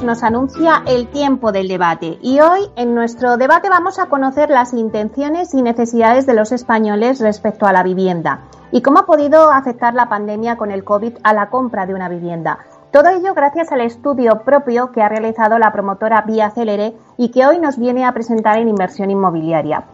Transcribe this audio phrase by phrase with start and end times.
[0.00, 4.72] Nos anuncia el tiempo del debate y hoy en nuestro debate vamos a conocer las
[4.72, 9.92] intenciones y necesidades de los españoles respecto a la vivienda y cómo ha podido afectar
[9.92, 12.60] la pandemia con el COVID a la compra de una vivienda.
[12.90, 17.44] Todo ello gracias al estudio propio que ha realizado la promotora Vía Celere y que
[17.44, 19.84] hoy nos viene a presentar en inversión inmobiliaria.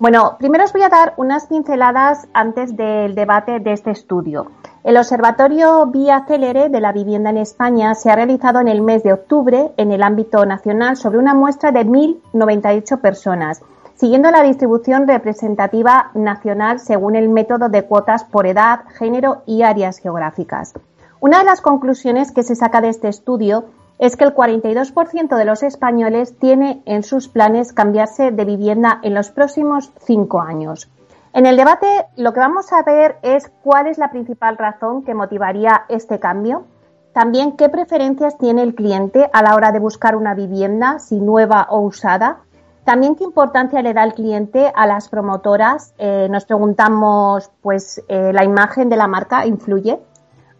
[0.00, 4.50] Bueno, primero os voy a dar unas pinceladas antes del debate de este estudio.
[4.84, 9.02] El Observatorio Vía Célere de la Vivienda en España se ha realizado en el mes
[9.02, 13.62] de octubre en el ámbito nacional sobre una muestra de 1.098 personas,
[13.94, 20.00] siguiendo la distribución representativa nacional según el método de cuotas por edad, género y áreas
[20.00, 20.74] geográficas.
[21.18, 23.64] Una de las conclusiones que se saca de este estudio
[23.98, 29.14] es que el 42% de los españoles tiene en sus planes cambiarse de vivienda en
[29.14, 30.90] los próximos cinco años.
[31.34, 35.14] En el debate lo que vamos a ver es cuál es la principal razón que
[35.14, 36.66] motivaría este cambio.
[37.12, 41.66] También qué preferencias tiene el cliente a la hora de buscar una vivienda, si nueva
[41.70, 42.38] o usada.
[42.84, 45.92] También qué importancia le da el cliente a las promotoras.
[45.98, 49.98] Eh, nos preguntamos, pues, eh, la imagen de la marca influye.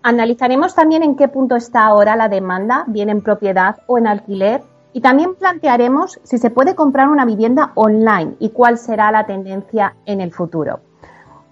[0.02, 4.61] Analizaremos también en qué punto está ahora la demanda, bien en propiedad o en alquiler.
[4.94, 9.96] Y también plantearemos si se puede comprar una vivienda online y cuál será la tendencia
[10.06, 10.80] en el futuro.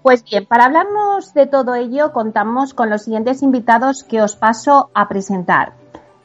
[0.01, 4.89] Pues bien, para hablarnos de todo ello, contamos con los siguientes invitados que os paso
[4.93, 5.73] a presentar.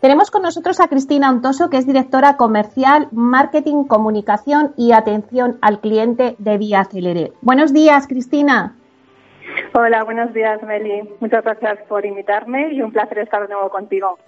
[0.00, 5.80] Tenemos con nosotros a Cristina Ontoso, que es directora comercial, marketing, comunicación y atención al
[5.80, 7.32] cliente de Vía Celere.
[7.42, 8.76] Buenos días, Cristina.
[9.74, 11.02] Hola, buenos días, Meli.
[11.18, 14.18] Muchas gracias por invitarme y un placer estar de nuevo contigo.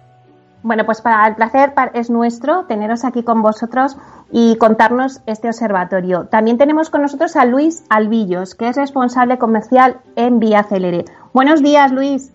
[0.62, 3.96] Bueno, pues para el placer es nuestro teneros aquí con vosotros
[4.30, 6.26] y contarnos este observatorio.
[6.26, 11.04] También tenemos con nosotros a Luis Albillos, que es responsable comercial en Vía Celere.
[11.32, 12.34] Buenos días, Luis.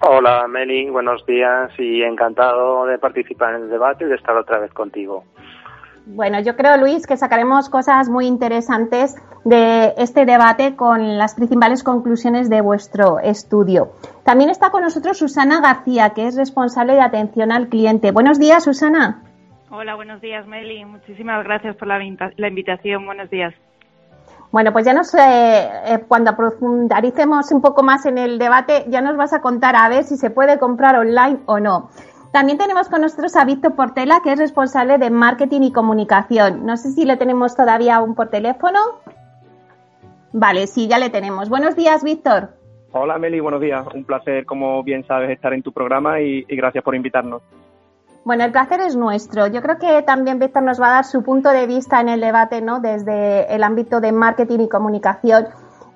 [0.00, 4.58] Hola, Meli, buenos días y encantado de participar en el debate y de estar otra
[4.58, 5.24] vez contigo.
[6.08, 11.82] Bueno, yo creo, Luis, que sacaremos cosas muy interesantes de este debate con las principales
[11.82, 13.90] conclusiones de vuestro estudio.
[14.22, 18.12] También está con nosotros Susana García, que es responsable de atención al cliente.
[18.12, 19.24] Buenos días, Susana.
[19.68, 20.84] Hola, buenos días, Meli.
[20.84, 23.04] Muchísimas gracias por la, invitación.
[23.04, 23.52] Buenos días.
[24.52, 29.00] Bueno, pues ya nos, eh, eh, cuando profundicemos un poco más en el debate, ya
[29.00, 31.90] nos vas a contar a ver si se puede comprar online o no.
[32.32, 36.66] También tenemos con nosotros a Víctor Portela, que es responsable de marketing y comunicación.
[36.66, 38.78] No sé si le tenemos todavía aún por teléfono.
[40.32, 41.48] Vale, sí, ya le tenemos.
[41.48, 42.50] Buenos días, Víctor.
[42.92, 43.86] Hola, Meli, buenos días.
[43.94, 47.42] Un placer, como bien sabes, estar en tu programa y, gracias por invitarnos.
[48.24, 49.46] Bueno, el placer es nuestro.
[49.46, 52.20] Yo creo que también Víctor nos va a dar su punto de vista en el
[52.20, 52.80] debate, ¿no?
[52.80, 55.46] Desde el ámbito de marketing y comunicación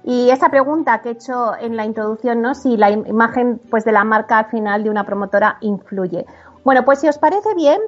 [0.04, 2.54] y esa pregunta que he hecho en la introducción, ¿no?
[2.54, 6.26] Si la imagen pues, de la marca al final de una promotora influye.
[6.64, 7.80] Bueno, pues si os parece bien,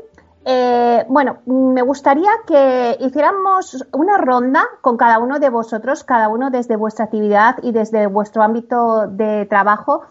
[0.45, 6.51] eh, bueno, me gustaría que hiciéramos una ronda con cada uno de vosotros, cada uno
[6.51, 10.03] desde vuestra actividad y desde vuestro ámbito de trabajo.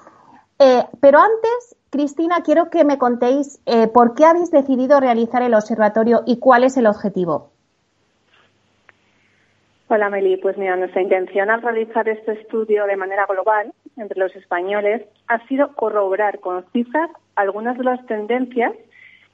[0.57, 5.53] Eh, pero antes, Cristina, quiero que me contéis eh, por qué habéis decidido realizar el
[5.53, 7.51] observatorio y cuál es el objetivo.
[9.93, 14.33] Hola Meli, pues mira, nuestra intención al realizar este estudio de manera global entre los
[14.37, 18.71] españoles ha sido corroborar con cifras algunas de las tendencias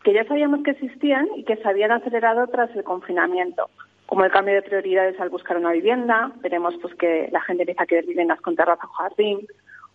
[0.04, 3.70] que ya sabíamos que existían y que se habían acelerado tras el confinamiento,
[4.08, 7.84] como el cambio de prioridades al buscar una vivienda, veremos pues que la gente empieza
[7.84, 9.46] a querer viviendas con terraza o jardín,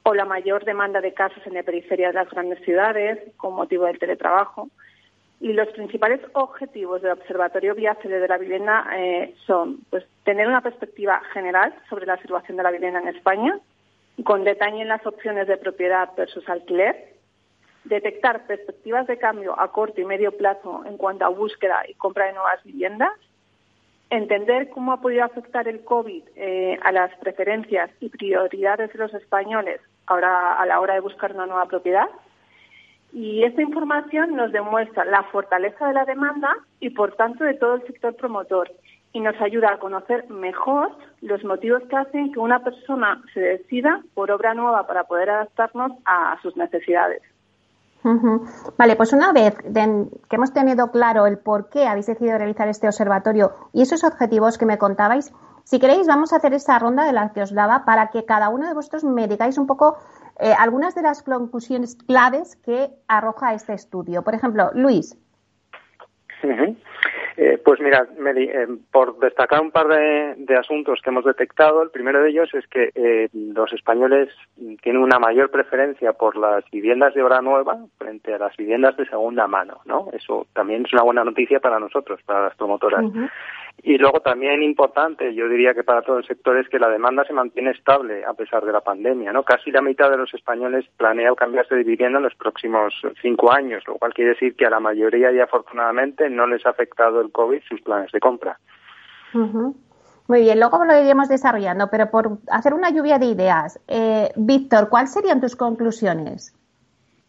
[0.05, 3.87] o la mayor demanda de casas en la periferia de las grandes ciudades con motivo
[3.87, 4.69] del teletrabajo.
[5.41, 10.61] Y los principales objetivos del Observatorio Viaje de la Vivienda eh, son pues, tener una
[10.61, 13.59] perspectiva general sobre la situación de la vivienda en España,
[14.25, 17.15] con detalle en las opciones de propiedad versus alquiler,
[17.85, 22.27] detectar perspectivas de cambio a corto y medio plazo en cuanto a búsqueda y compra
[22.27, 23.13] de nuevas viviendas,
[24.11, 29.15] entender cómo ha podido afectar el COVID eh, a las preferencias y prioridades de los
[29.15, 32.09] españoles ahora a la hora de buscar una nueva propiedad.
[33.13, 37.75] Y esta información nos demuestra la fortaleza de la demanda y, por tanto, de todo
[37.75, 38.71] el sector promotor
[39.13, 44.03] y nos ayuda a conocer mejor los motivos que hacen que una persona se decida
[44.15, 47.23] por obra nueva para poder adaptarnos a sus necesidades.
[48.77, 52.89] Vale, pues una vez que hemos tenido claro el por qué habéis decidido realizar este
[52.89, 55.33] observatorio y esos objetivos que me contabais,
[55.65, 58.49] si queréis vamos a hacer esa ronda de la que os daba para que cada
[58.49, 59.99] uno de vosotros me digáis un poco
[60.41, 64.23] eh, algunas de las conclusiones claves que arroja este estudio.
[64.23, 65.17] Por ejemplo, Luis.
[67.37, 68.07] Eh, pues mira,
[68.37, 72.67] eh, por destacar un par de, asuntos que hemos detectado, el primero de ellos es
[72.67, 74.29] que eh, los españoles
[74.83, 79.07] tienen una mayor preferencia por las viviendas de obra nueva frente a las viviendas de
[79.07, 80.09] segunda mano, ¿no?
[80.13, 83.05] Eso también es una buena noticia para nosotros, para las promotoras.
[83.83, 87.25] Y luego también importante, yo diría que para todo el sector, es que la demanda
[87.25, 89.43] se mantiene estable a pesar de la pandemia, ¿no?
[89.43, 93.83] Casi la mitad de los españoles planea cambiarse de vivienda en los próximos cinco años,
[93.87, 97.33] lo cual quiere decir que a la mayoría y afortunadamente no les ha afectado el
[97.33, 98.59] COVID sus planes de compra.
[100.29, 104.89] Muy bien, luego lo iremos desarrollando, pero por hacer una lluvia de ideas, eh, Víctor,
[104.89, 106.55] ¿cuáles serían tus conclusiones?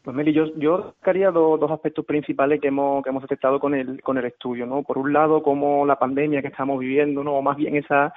[0.03, 4.01] Pues Meli, yo, yo destacaría dos, aspectos principales que hemos, que hemos detectado con el,
[4.01, 4.83] con el estudio, ¿no?
[4.83, 7.35] Por un lado, como la pandemia que estamos viviendo, ¿no?
[7.35, 8.13] O más bien esa,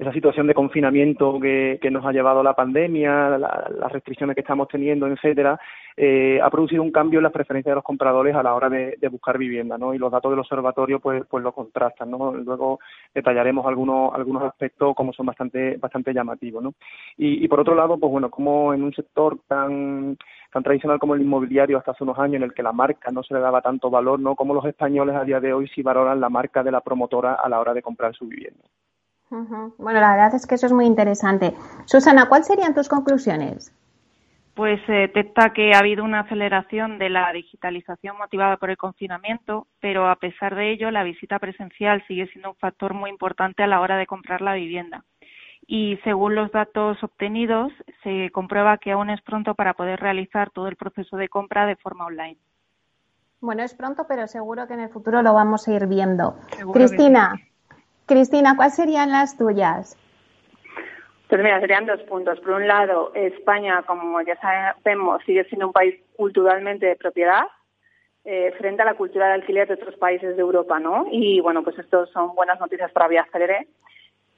[0.00, 4.66] esa situación de confinamiento que, que nos ha llevado la pandemia, las restricciones que estamos
[4.68, 5.60] teniendo, etcétera,
[5.94, 8.96] eh, ha producido un cambio en las preferencias de los compradores a la hora de,
[9.10, 9.92] buscar vivienda, ¿no?
[9.92, 12.32] Y los datos del observatorio pues, pues lo contrastan, ¿no?
[12.32, 12.78] Luego
[13.14, 16.72] detallaremos algunos, algunos aspectos como son bastante, bastante llamativos, ¿no?
[17.18, 20.16] Y, por otro lado, pues bueno, como en un sector tan,
[20.50, 23.22] tan tradicional como el inmobiliario hasta hace unos años en el que la marca no
[23.22, 24.34] se le daba tanto valor, ¿no?
[24.34, 27.48] Como los españoles a día de hoy sí valoran la marca de la promotora a
[27.50, 28.64] la hora de comprar su vivienda.
[29.30, 31.54] Bueno, la verdad es que eso es muy interesante.
[31.84, 33.72] Susana, ¿cuáles serían tus conclusiones?
[34.60, 39.66] pues se detecta que ha habido una aceleración de la digitalización motivada por el confinamiento,
[39.80, 43.66] pero a pesar de ello, la visita presencial sigue siendo un factor muy importante a
[43.66, 45.04] la hora de comprar la vivienda.
[45.66, 47.72] Y según los datos obtenidos,
[48.02, 51.76] se comprueba que aún es pronto para poder realizar todo el proceso de compra de
[51.76, 52.36] forma online.
[53.40, 56.34] Bueno, es pronto, pero seguro que en el futuro lo vamos a ir viendo.
[56.74, 57.34] Cristina,
[58.10, 59.96] Cristina, ¿cuáles serían las tuyas?
[61.28, 62.40] Pues mira, serían dos puntos.
[62.40, 67.44] Por un lado, España, como ya sabemos, sigue siendo un país culturalmente de propiedad
[68.24, 71.06] eh, frente a la cultura de alquiler de otros países de Europa, ¿no?
[71.12, 73.68] Y bueno, pues esto son buenas noticias para Vía Celere.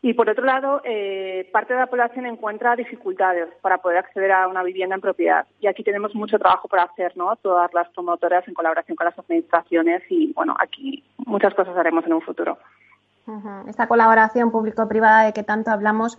[0.03, 4.49] Y por otro lado, eh, parte de la población encuentra dificultades para poder acceder a
[4.49, 5.47] una vivienda en propiedad.
[5.61, 7.37] Y aquí tenemos mucho trabajo por hacer, ¿no?
[7.37, 12.13] Todas las promotoras en colaboración con las administraciones y bueno, aquí muchas cosas haremos en
[12.13, 12.59] un futuro.
[13.67, 16.19] Esta colaboración público-privada de que tanto hablamos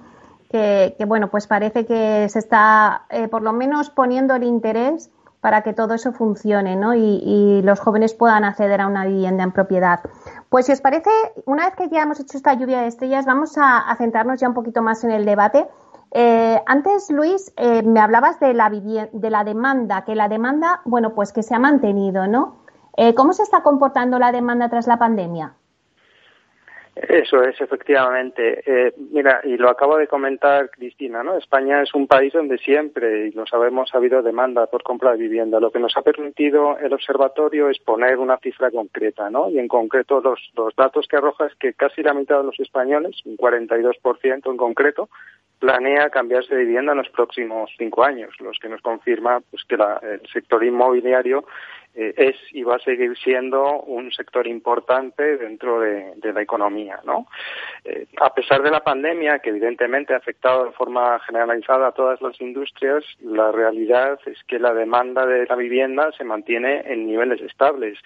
[0.53, 5.09] que, bueno, pues parece que se está eh, por lo menos poniendo el interés
[5.41, 6.93] para que todo eso funcione ¿no?
[6.93, 10.01] Y, los jóvenes puedan acceder a una vivienda en propiedad.
[10.49, 11.09] Pues si os parece,
[11.45, 14.53] una vez que ya hemos hecho esta lluvia de estrellas, vamos a, centrarnos ya un
[14.53, 15.67] poquito más en el debate.
[16.11, 21.15] Eh, antes, Luis, eh, me hablabas de la, de la demanda, que la demanda, bueno,
[21.15, 22.57] pues que se ha mantenido, ¿no?
[23.15, 25.55] ¿Cómo se está comportando la demanda tras la pandemia?
[26.95, 28.61] Eso es, efectivamente.
[28.65, 31.37] Eh, mira, y lo acabo de comentar Cristina, ¿no?
[31.37, 35.17] España es un país donde siempre, y lo sabemos, ha habido demanda por compra de
[35.17, 35.59] vivienda.
[35.59, 39.49] Lo que nos ha permitido el observatorio es poner una cifra concreta, ¿no?
[39.49, 42.59] Y en concreto los, los datos que arroja es que casi la mitad de los
[42.59, 45.09] españoles, un 42% en concreto,
[45.63, 49.75] planea cambiarse de vivienda en los próximos cinco años, los que nos confirma pues, que
[49.75, 51.45] el sector inmobiliario
[51.95, 56.99] eh, es y va a seguir siendo un sector importante dentro de, la economía.
[57.03, 57.27] ¿no?
[57.83, 62.21] Eh, a pesar de la pandemia, que evidentemente ha afectado de forma generalizada a todas
[62.21, 67.41] las industrias, la realidad es que la demanda de la vivienda se mantiene en niveles
[67.41, 67.99] estables.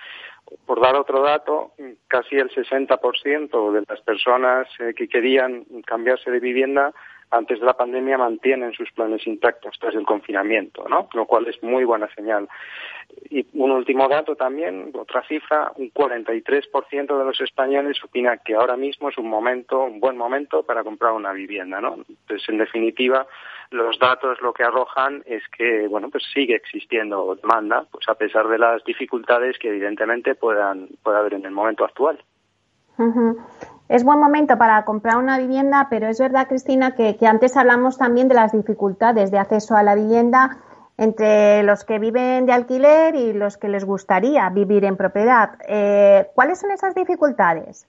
[0.65, 1.71] Por dar otro dato,
[2.07, 6.93] casi el 60% de las personas eh, que querían cambiarse de vivienda
[7.31, 11.09] antes de la pandemia mantienen sus planes intactos tras el confinamiento, ¿no?
[11.13, 12.47] Lo cual es muy buena señal.
[13.29, 18.77] Y un último dato también, otra cifra, un 43% de los españoles opina que ahora
[18.77, 21.95] mismo es un momento, un buen momento para comprar una vivienda, ¿no?
[22.07, 23.27] Entonces, en definitiva,
[23.71, 28.47] los datos lo que arrojan es que, bueno, pues sigue existiendo demanda, pues a pesar
[28.47, 32.19] de las dificultades que evidentemente puedan, pueda haber en el momento actual.
[33.89, 38.27] Es buen momento para comprar una vivienda, pero es verdad, Cristina, que, antes hablamos también
[38.27, 40.57] de las dificultades de acceso a la vivienda
[40.97, 45.51] entre los que viven de alquiler y los que les gustaría vivir en propiedad.
[45.67, 47.87] Eh, ¿Cuáles son esas dificultades?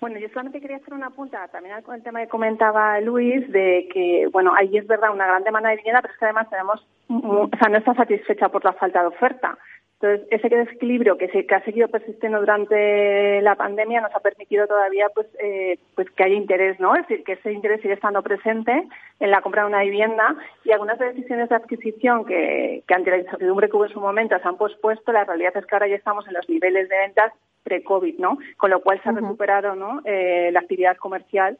[0.00, 3.88] Bueno, yo solamente quería hacer una punta también con el tema que comentaba Luis de
[3.92, 6.86] que, bueno, ahí es verdad una gran demanda de vivienda, pero es que además tenemos,
[7.08, 9.58] o sea, no está satisfecha por la falta de oferta
[10.00, 14.66] Entonces, ese desequilibrio que, se, que ha seguido persistiendo durante la pandemia nos ha permitido
[14.66, 16.94] todavía pues, eh, pues que haya interés, ¿no?
[16.94, 18.88] Es decir, que ese interés sigue estando presente
[19.20, 23.18] en la compra de una vivienda y algunas decisiones de adquisición que, que ante la
[23.18, 25.96] incertidumbre que hubo en su momento se han pospuesto, la realidad es que ahora ya
[25.96, 27.32] estamos en los niveles de ventas
[27.62, 28.38] pre-COVID, ¿no?
[28.56, 30.00] Con lo cual se ha recuperado ¿no?
[30.04, 31.58] Eh, la actividad comercial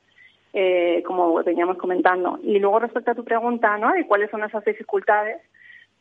[0.53, 2.39] eh, como veníamos comentando.
[2.43, 3.93] Y luego respecto a tu pregunta, ¿no?
[3.93, 5.41] De cuáles son esas dificultades,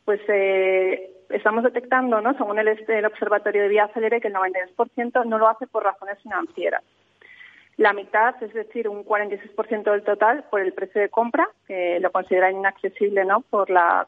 [0.04, 2.36] pues eh, estamos detectando, ¿no?
[2.36, 6.18] según el, el Observatorio de Vía Acelere, que el 93% no lo hace por razones
[6.22, 6.82] financieras.
[7.78, 12.12] La mitad, es decir, un 46% del total, por el precio de compra, que lo
[12.12, 13.40] consideran inaccesible ¿no?
[13.40, 14.06] por la,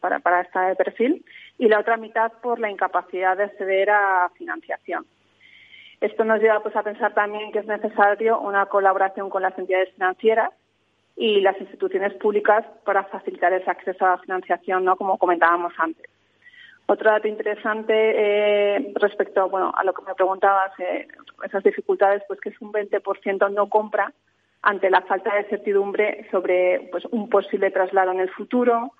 [0.00, 1.24] para, para este perfil,
[1.58, 5.04] y la otra mitad por la incapacidad de acceder a financiación.
[6.02, 9.94] Esto nos lleva pues, a pensar también que es necesario una colaboración con las entidades
[9.94, 10.50] financieras
[11.16, 14.96] y las instituciones públicas para facilitar ese acceso a la financiación, ¿no?
[14.96, 16.10] como comentábamos antes.
[16.86, 21.06] Otro dato interesante eh, respecto bueno, a lo que me preguntabas, eh,
[21.44, 24.12] esas dificultades, pues que es un 20% no compra
[24.60, 28.92] ante la falta de certidumbre sobre pues, un posible traslado en el futuro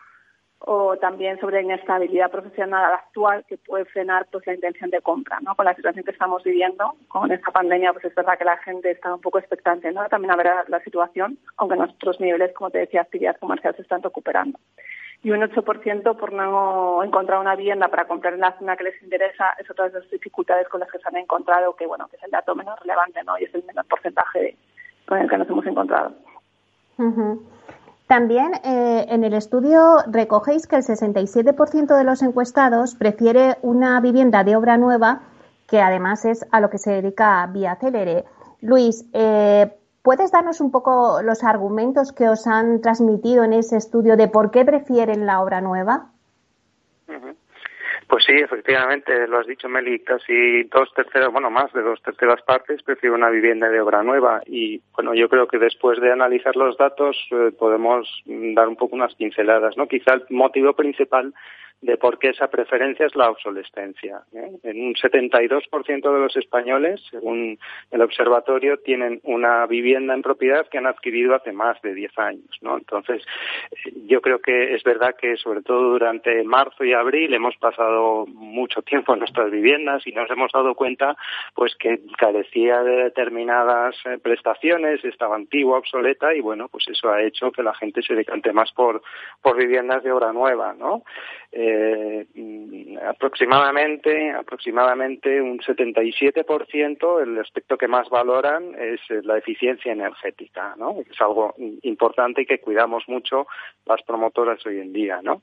[0.65, 5.39] o también sobre la inestabilidad profesional actual que puede frenar pues, la intención de compra.
[5.41, 5.55] ¿no?
[5.55, 8.91] Con la situación que estamos viviendo, con esta pandemia, pues es verdad que la gente
[8.91, 10.07] está un poco expectante ¿no?
[10.09, 14.03] también a ver la situación, aunque nuestros niveles, como te decía, actividad comercial se están
[14.03, 14.59] recuperando
[15.23, 19.01] y un 8% por no encontrar una vivienda para comprar en la zona que les
[19.03, 22.17] interesa es otra de las dificultades con las que se han encontrado, que bueno, que
[22.17, 23.39] es el dato menos relevante, ¿no?
[23.39, 24.57] Y es el menor porcentaje
[25.07, 26.13] con el que nos hemos encontrado.
[28.13, 34.45] También eh, en el estudio recogéis que el 67% de los encuestados prefiere una vivienda
[34.45, 35.23] de obra nueva,
[35.67, 38.27] que además es a lo que se dedica Vía Celere.
[38.61, 44.19] Luis, eh, ¿Puedes darnos un poco los argumentos que os han transmitido en ese estudio
[44.19, 46.11] de por qué prefieren la obra nueva?
[48.33, 52.83] Sí, efectivamente, lo has dicho Meli, casi dos terceras, bueno, más de dos terceras partes
[52.83, 56.77] prefieren una vivienda de obra nueva y bueno, yo creo que después de analizar los
[56.77, 59.87] datos eh, podemos dar un poco unas pinceladas, ¿no?
[59.87, 61.35] Quizá el motivo principal
[61.83, 64.23] de por qué esa preferencia es la obsolescencia.
[64.33, 64.53] ¿eh?
[64.63, 67.59] En un 72% de los españoles, según
[67.91, 72.47] el observatorio, tienen una vivienda en propiedad que han adquirido hace más de 10 años.
[72.63, 73.25] Entonces,
[74.07, 78.83] yo creo que es verdad que sobre todo durante marzo y abril hemos pasado mucho
[78.83, 81.17] tiempo en nuestras viviendas y nos hemos dado cuenta
[81.55, 87.23] pues que carecía de determinadas eh, prestaciones, estaba antigua, obsoleta y bueno, pues eso ha
[87.23, 89.03] hecho que la gente se decante más por,
[89.41, 91.03] por viviendas de obra nueva, ¿no?
[91.51, 91.72] Eh,
[93.07, 100.97] aproximadamente, aproximadamente un 77% el aspecto que más valoran es la eficiencia energética, ¿no?
[101.11, 103.47] Es algo importante y que cuidamos mucho
[103.87, 105.43] las promotoras hoy en día, ¿no?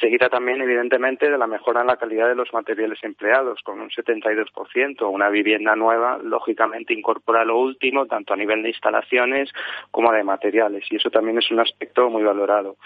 [0.00, 3.90] Seguirá también, evidentemente, de la mejora en la calidad de los materiales empleados, con un
[3.90, 5.08] 72%.
[5.08, 9.50] Una vivienda nueva, lógicamente, incorpora lo último, tanto a nivel de instalaciones
[9.90, 12.76] como de materiales, y eso también es un aspecto muy valorado.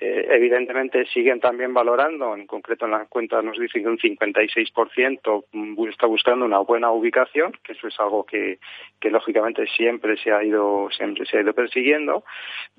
[0.00, 5.44] Eh, evidentemente, siguen también valorando en concreto en la cuenta nos dice que un 56%
[5.90, 8.58] está buscando una buena ubicación, que eso es algo que,
[9.02, 12.24] lógicamente siempre se ha ido siempre se ha ido persiguiendo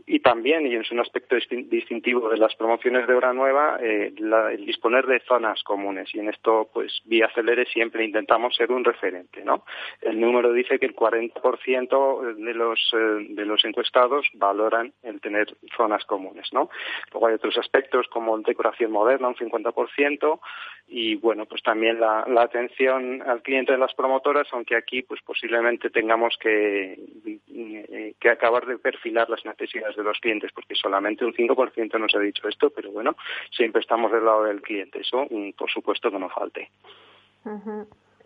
[0.07, 4.65] y también y es un aspecto distintivo de las promociones de obra nueva eh, el
[4.65, 9.43] disponer de zonas comunes y en esto pues vía Celere siempre intentamos ser un referente,
[9.45, 9.65] ¿no?
[10.01, 15.55] El número dice que el 40% de los eh, de los encuestados valoran el tener
[15.77, 16.69] zonas comunes, ¿no?
[17.13, 20.39] Luego hay otros aspectos como decoración moderna un 50%,
[20.87, 25.89] y bueno, pues también la, atención al cliente de las promotoras, aunque aquí pues posiblemente
[25.89, 26.93] tengamos que,
[27.47, 32.15] eh, que acabar de perfilar las necesidades de los clientes, porque solamente un 5% nos
[32.15, 33.15] ha dicho esto, pero bueno,
[33.51, 36.69] siempre estamos del lado del cliente, eso mm, por supuesto que no falte.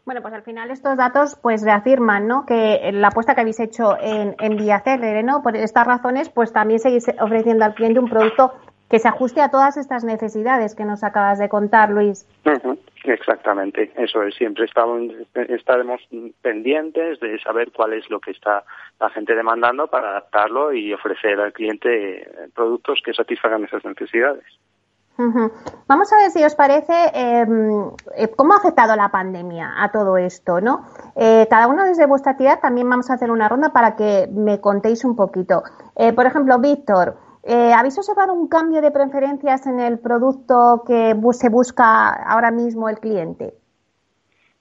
[0.05, 2.45] Bueno, pues al final estos datos pues reafirman, ¿no?
[2.45, 4.81] Que la apuesta que habéis hecho en, en Vía
[5.23, 5.43] ¿no?
[5.43, 8.53] Por estas razones, pues también seguís ofreciendo al cliente un producto
[8.89, 12.27] que se ajuste a todas estas necesidades que nos acabas de contar, Luis.
[13.03, 14.35] Exactamente, eso es.
[14.35, 15.01] Siempre estamos,
[15.33, 16.01] estaremos
[16.41, 18.63] pendientes de saber cuál es lo que está
[18.99, 24.43] la gente demandando para adaptarlo y ofrecer al cliente productos que satisfagan esas necesidades.
[25.87, 30.15] Vamos a ver si os parece em, eh, cómo ha afectado la pandemia a todo
[30.15, 30.85] esto, ¿no?
[31.17, 34.61] Eh, cada uno desde vuestra actividad también vamos a hacer una ronda para que me
[34.61, 35.63] contéis un poquito.
[35.97, 41.15] Eh, por ejemplo, Víctor, eh, ¿Habéis observado un cambio de preferencias en el producto que
[41.31, 43.53] se busca ahora mismo el cliente?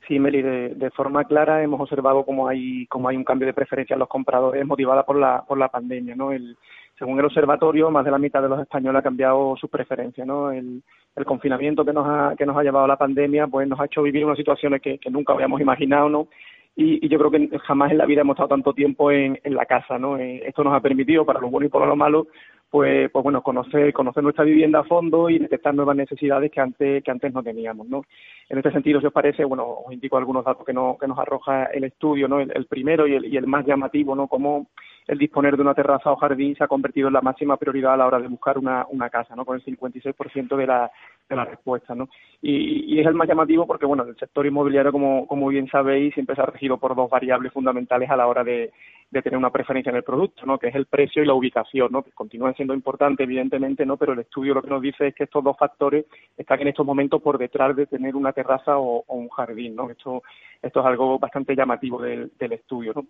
[0.06, 3.92] Sí, Meli, de, forma clara hemos observado cómo hay, cómo hay un cambio de preferencia
[3.92, 6.32] en los compradores motivada por la, por la pandemia, ¿no?
[6.32, 6.56] El,
[6.98, 10.50] según el observatorio, más de la mitad de los españoles ha cambiado sus preferencias, ¿no?
[10.50, 10.82] El,
[11.14, 13.84] el confinamiento que nos ha, que nos ha llevado a la pandemia, pues nos ha
[13.84, 16.28] hecho vivir unas situaciones que, que nunca habíamos imaginado, ¿no?
[16.74, 19.54] Y, y, yo creo que jamás en la vida hemos estado tanto tiempo en, en
[19.54, 20.16] la casa, ¿no?
[20.16, 22.28] Eh, esto nos ha permitido, para lo bueno y para lo malo,
[22.70, 27.02] pues, pues bueno, conocer, conocer nuestra vivienda a fondo y detectar nuevas necesidades que antes,
[27.02, 28.02] que antes no teníamos, ¿no?
[28.48, 31.18] En este sentido, si os parece, bueno, os indico algunos datos que, no, que nos
[31.18, 32.40] arroja el estudio, ¿no?
[32.40, 34.28] El, primero y el, y el más llamativo, ¿no?
[34.28, 34.68] Cómo
[35.08, 37.96] el disponer de una terraza o jardín se ha convertido en la máxima prioridad a
[37.96, 39.46] la hora de buscar una, casa, ¿no?
[39.46, 40.90] Con el 56% de la,
[41.28, 42.10] de la respuesta, ¿no?
[42.42, 46.36] Y, es el más llamativo porque, bueno, el sector inmobiliario, como, como bien sabéis, siempre
[46.36, 48.70] se ha regido por dos variables fundamentales a la hora de,
[49.10, 50.58] de tener una preferencia en el producto, ¿no?
[50.58, 52.02] Que es el precio y la ubicación, ¿no?
[52.02, 53.96] Que continúan siendo importantes, evidentemente, ¿no?
[53.96, 56.04] Pero el estudio lo que nos dice es que estos dos factores
[56.36, 59.88] están en estos momentos por detrás de tener una terraza o, un jardín, ¿no?
[59.88, 60.22] Esto,
[60.60, 63.06] esto es algo bastante llamativo del, del estudio, ¿no?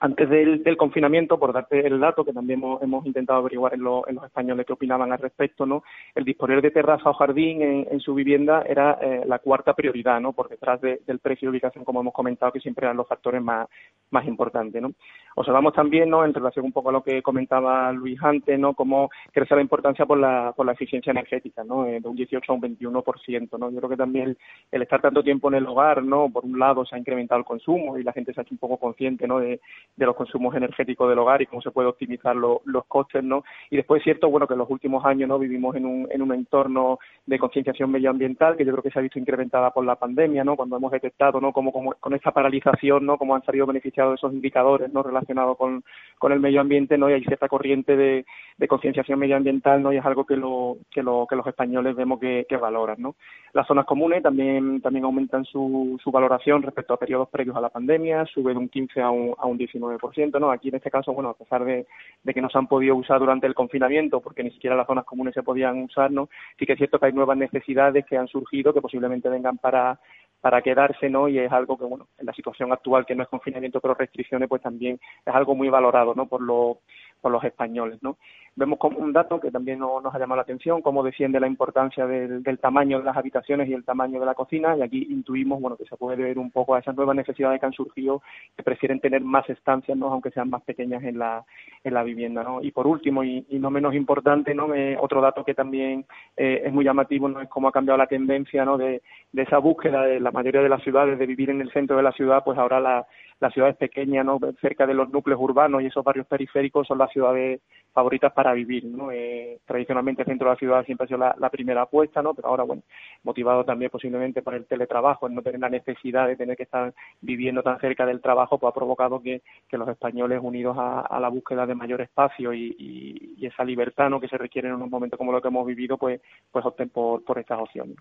[0.00, 3.82] Antes del, del, confinamiento, por darte el dato que también hemos, hemos intentado averiguar en,
[3.82, 5.82] lo, en, los españoles que opinaban al respecto, ¿no?
[6.14, 10.20] El disponer de terraza o jardín en, en su vivienda era eh, la cuarta prioridad,
[10.20, 10.32] ¿no?
[10.32, 13.42] Por detrás de, del precio y ubicación, como hemos comentado, que siempre eran los factores
[13.42, 13.68] más,
[14.10, 14.92] más importantes, ¿no?
[15.36, 16.24] Observamos también, ¿no?
[16.24, 18.74] En relación un poco a lo que comentaba Luis antes, ¿no?
[18.74, 21.86] Cómo crece la importancia por la, por la eficiencia energética, ¿no?
[21.86, 23.70] Eh, de un 18 a un 21%, ¿no?
[23.70, 24.38] Yo creo que también el,
[24.70, 26.28] el, estar tanto tiempo en el hogar, ¿no?
[26.30, 28.58] Por un lado se ha incrementado el consumo y la gente se ha hecho un
[28.58, 29.38] poco consciente, ¿no?
[29.38, 29.60] De,
[29.96, 33.44] de los consumos energéticos del hogar y cómo se puede optimizar lo, los costes, ¿no?
[33.70, 35.38] Y después es cierto, bueno, que en los últimos años, ¿no?
[35.38, 39.02] Vivimos en un, en un entorno de concienciación medioambiental que yo creo que se ha
[39.02, 40.56] visto incrementada por la pandemia, ¿no?
[40.56, 41.52] Cuando hemos detectado, ¿no?
[41.52, 43.18] Cómo, cómo con esta paralización, ¿no?
[43.18, 45.02] Cómo han salido beneficiados esos indicadores, ¿no?
[45.02, 45.84] Relacionados con,
[46.18, 47.08] con el medio ambiente, ¿no?
[47.08, 48.24] Y hay cierta corriente de,
[48.58, 49.92] de concienciación medioambiental, ¿no?
[49.92, 53.14] Y es algo que lo, que lo, que los españoles vemos que, que valoran, ¿no?
[53.52, 57.68] Las zonas comunes también, también aumentan su, su valoración respecto a periodos previos a la
[57.68, 60.50] pandemia, sube de un 15 a un, a un 19%, ¿no?
[60.50, 61.86] Aquí en este caso, bueno, a pesar de,
[62.32, 65.34] que no se han podido usar durante el confinamiento, porque ni siquiera las zonas comunes
[65.34, 66.28] se podían usar, ¿no?
[66.58, 69.98] Sí que es cierto que hay nuevas necesidades que han surgido que posiblemente vengan para
[70.44, 71.26] para quedarse, ¿no?
[71.26, 74.46] Y es algo que, bueno, en la situación actual, que no es confinamiento pero restricciones,
[74.46, 76.26] pues también es algo muy valorado, ¿no?
[76.26, 76.80] Por, lo,
[77.22, 78.18] por los españoles, ¿no?
[78.56, 82.06] Vemos como un dato que también nos ha llamado la atención, cómo defiende la importancia
[82.06, 85.60] del, del, tamaño de las habitaciones y el tamaño de la cocina, y aquí intuimos,
[85.60, 88.22] bueno, que se puede ver un poco a esas nuevas necesidades que han surgido,
[88.56, 90.06] que prefieren tener más estancias, ¿no?
[90.06, 91.44] Aunque sean más pequeñas en la,
[91.82, 92.62] en la vivienda, ¿no?
[92.62, 94.72] Y por último, y, y no menos importante, ¿no?
[94.72, 97.40] Eh, otro dato que también eh, es muy llamativo, ¿no?
[97.40, 98.78] Es cómo ha cambiado la tendencia, ¿no?
[98.78, 99.02] De,
[99.32, 102.04] de esa búsqueda de la mayoría de las ciudades de vivir en el centro de
[102.04, 103.06] la ciudad, pues ahora la,
[103.40, 104.38] las ciudades pequeñas, ¿no?
[104.60, 107.60] cerca de los núcleos urbanos y esos barrios periféricos son las ciudades
[107.92, 108.84] favoritas para vivir.
[108.84, 109.10] ¿no?
[109.10, 112.34] Eh, tradicionalmente el centro de la ciudad siempre ha sido la, primera apuesta, ¿no?
[112.34, 112.82] pero ahora, bueno,
[113.22, 116.92] motivado también posiblemente por el teletrabajo, el no tener la necesidad de tener que estar
[117.20, 121.28] viviendo tan cerca del trabajo, pues ha provocado que, que los españoles unidos a, la
[121.28, 124.20] búsqueda de mayor espacio y, y, y, esa libertad ¿no?
[124.20, 126.20] que se requiere en unos momentos como lo que hemos vivido, pues,
[126.50, 127.96] pues opten por, por estas opciones.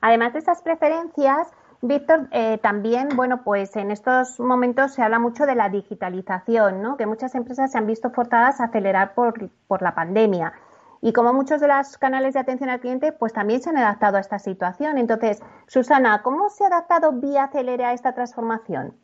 [0.00, 5.46] Además de estas preferencias, Víctor, eh, también, bueno, pues en estos momentos se habla mucho
[5.46, 6.96] de la digitalización, ¿no?
[6.96, 10.52] Que muchas empresas se han visto forzadas a acelerar por, por la pandemia.
[11.00, 14.16] Y como muchos de los canales de atención al cliente, pues también se han adaptado
[14.16, 14.98] a esta situación.
[14.98, 18.94] Entonces, Susana, ¿cómo se ha adaptado Vía Acelere a esta transformación?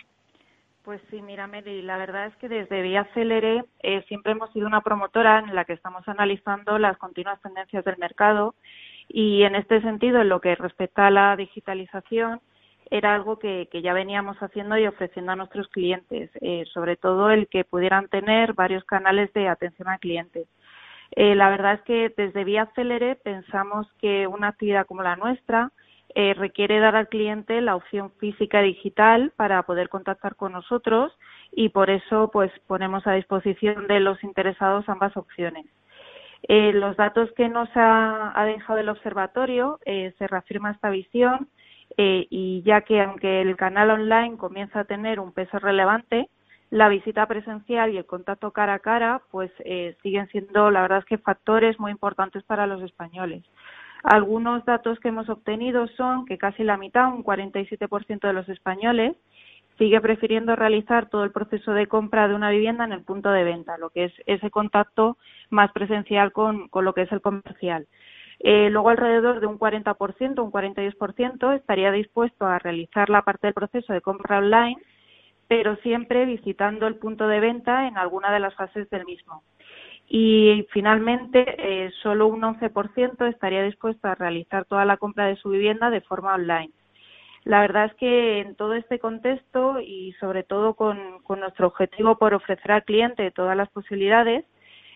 [0.83, 4.67] Pues sí, mira, Meli, la verdad es que desde Vía Acelere eh, siempre hemos sido
[4.67, 8.57] una promotora en la que estamos analizando las continuas tendencias del mercado
[9.09, 12.41] y en este sentido, en lo que respecta a la digitalización,
[12.97, 17.49] era algo que, ya veníamos haciendo y ofreciendo a nuestros clientes, eh, sobre todo el
[17.49, 20.47] que pudieran tener varios canales de atención al cliente.
[21.11, 25.73] Eh, la verdad es que desde Vía Celere pensamos que una actividad como la nuestra
[26.15, 31.13] eh, requiere dar al cliente la opción física digital para poder contactar con nosotros
[31.51, 35.67] y por eso pues ponemos a disposición de los interesados ambas opciones.
[36.47, 41.49] Los datos que nos ha, dejado el observatorio se reafirma esta visión
[41.97, 46.29] eh, y ya que aunque el canal online comienza a tener un peso relevante,
[46.71, 50.99] la visita presencial y el contacto cara a cara pues eh, siguen siendo la verdad
[50.99, 53.45] es que factores muy importantes para los españoles.
[54.03, 59.17] Algunos datos que hemos obtenido son que casi la mitad, un 47% de los españoles,
[59.79, 63.45] sigue prefiriendo realizar todo el proceso de compra de una vivienda en el punto de
[63.45, 65.17] venta, lo que es ese contacto
[65.51, 67.87] más presencial con, con lo que es el comercial.
[68.41, 73.55] Eh, luego, alrededor de un 40%, un 42%, estaría dispuesto a realizar la parte del
[73.55, 74.77] proceso de compra online,
[75.49, 79.43] pero siempre visitando el punto de venta en alguna de las fases del mismo.
[80.09, 85.51] Y finalmente, eh, solo un 11% estaría dispuesto a realizar toda la compra de su
[85.51, 86.73] vivienda de forma online.
[87.45, 90.99] La verdad es que en todo este contexto y sobre todo con,
[91.39, 94.47] nuestro objetivo por ofrecer al cliente todas las posibilidades,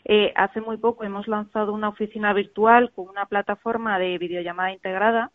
[0.09, 5.31] eh, hace muy poco hemos lanzado una oficina virtual con una plataforma de videollamada integrada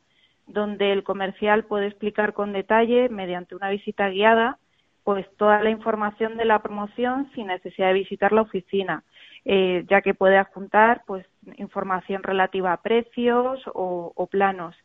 [0.47, 4.57] donde el comercial puede explicar con detalle, mediante una visita guiada,
[5.03, 9.03] pues toda la información de la promoción sin necesidad de visitar la oficina,
[9.45, 11.25] eh, ya que puede adjuntar pues
[11.57, 14.75] información relativa a precios o, planos.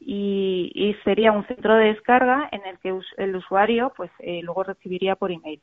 [0.00, 5.16] Y, sería un centro de descarga en el que el usuario pues eh, luego recibiría
[5.16, 5.60] por email.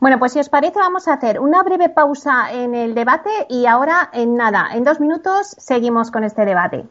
[0.00, 3.66] Bueno, pues si os parece vamos a hacer una breve pausa en el debate y
[3.66, 6.86] ahora en nada, en dos minutos seguimos con este debate.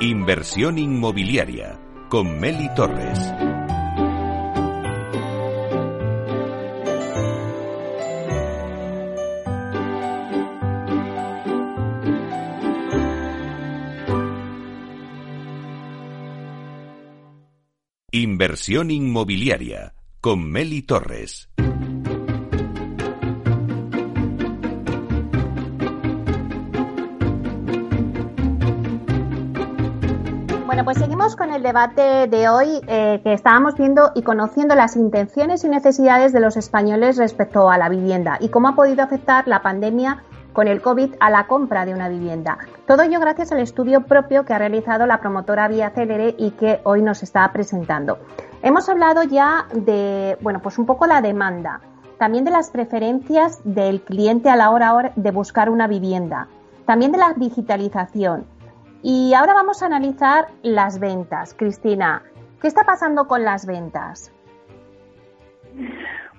[0.00, 1.76] Inversión inmobiliaria
[2.08, 3.57] con Meli Torres.
[18.40, 21.48] Inversión inmobiliaria con Meli Torres.
[30.84, 35.62] pues seguimos con el debate de hoy eh, que estábamos viendo y conociendo las intenciones
[35.64, 39.60] y necesidades de los españoles respecto a la vivienda y cómo ha podido afectar la
[39.60, 40.22] pandemia
[40.58, 42.58] con el COVID a la compra de una vivienda.
[42.84, 46.80] Todo ello gracias al estudio propio que ha realizado la promotora Vía Célere y que
[46.82, 48.18] hoy nos está presentando.
[48.60, 51.80] Hemos hablado ya de, bueno, pues un poco la demanda,
[52.18, 56.48] también de las preferencias del cliente a la hora de buscar una vivienda,
[56.86, 58.44] también de la digitalización,
[59.00, 61.54] y ahora vamos a analizar las ventas.
[61.54, 62.24] Cristina,
[62.60, 64.32] ¿qué está pasando con las ventas?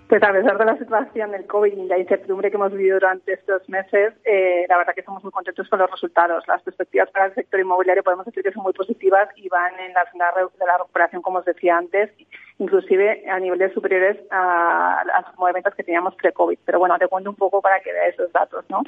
[0.09, 3.33] Pues a pesar de la situación del COVID y la incertidumbre que hemos vivido durante
[3.33, 6.47] estos meses, eh, la verdad que estamos muy contentos con los resultados.
[6.47, 9.93] Las perspectivas para el sector inmobiliario podemos decir que son muy positivas y van en
[9.93, 12.09] la senda de la recuperación, como os decía antes,
[12.57, 15.03] inclusive a niveles superiores a,
[15.37, 16.57] los ventas que teníamos pre-COVID.
[16.65, 18.81] Pero bueno, te cuento un poco para que veáis esos datos, ¿no?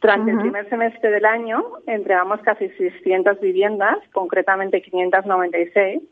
[0.00, 6.02] Durante el primer semestre del año entregamos casi 600 viviendas, concretamente 596,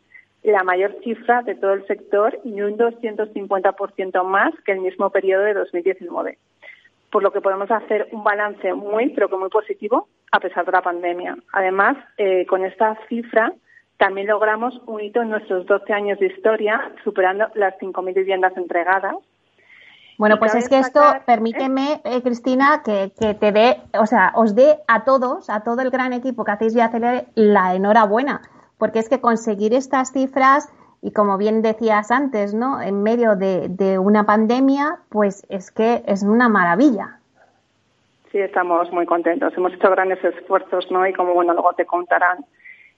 [0.53, 5.43] la mayor cifra de todo el sector y un 250% más que el mismo periodo
[5.45, 6.39] de 2019.
[7.11, 10.73] Por lo que podemos hacer un balance muy, pero que muy positivo a pesar de
[10.73, 11.37] la pandemia.
[11.53, 13.53] Además, eh, con esta cifra
[13.97, 19.15] también logramos un hito en nuestros 12 años de historia, superando las 5.000 viviendas entregadas
[20.17, 24.79] bueno, pues es que esto, permíteme, eh, Cristina, que, te dé, o sea, os dé
[24.87, 26.91] a todos, a todo el gran equipo que hacéis ya
[27.35, 28.41] la enhorabuena,
[28.79, 30.73] porque es que conseguir estas cifras,
[31.05, 32.81] y como bien decías antes, ¿no?
[32.81, 37.19] En medio de, una pandemia, pues es que es una maravilla.
[38.33, 39.53] Sí, estamos muy contentos.
[39.55, 41.07] Hemos hecho grandes esfuerzos, ¿no?
[41.07, 42.47] Y como, bueno, luego te contarán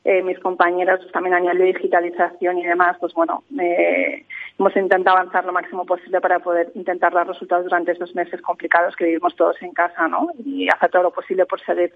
[0.09, 4.25] eh, mis compañeros pues, también a nivel de digitalización y demás, pues bueno, eh,
[4.57, 8.95] hemos intentado avanzar lo máximo posible para poder intentar dar resultados durante estos meses complicados
[8.95, 10.31] que vivimos todos en casa, ¿no?
[10.45, 11.93] Y hacer todo lo posible por seguir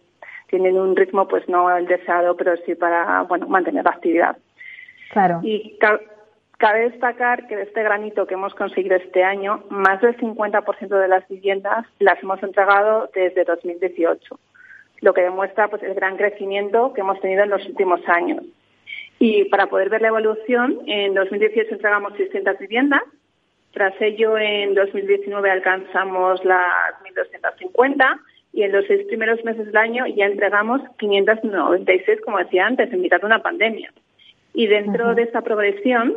[0.49, 4.37] tienen un ritmo, pues no el deseado, pero sí para, bueno, mantener la actividad.
[5.12, 5.38] Claro.
[5.44, 5.79] Y
[6.59, 11.07] cabe destacar que de este granito que hemos conseguido este año, más del 50% de
[11.07, 14.37] las viviendas las hemos entregado desde 2018
[15.00, 18.44] lo que demuestra pues el gran crecimiento que hemos tenido en los últimos años.
[19.18, 23.02] Y para poder ver la evolución, en 2018 entregamos 600 viviendas,
[23.72, 28.20] tras ello en 2019 alcanzamos las 1.250
[28.52, 33.00] y en los seis primeros meses del año ya entregamos 596, como decía antes, en
[33.00, 33.92] mitad de una pandemia.
[34.54, 36.16] Y dentro de esta progresión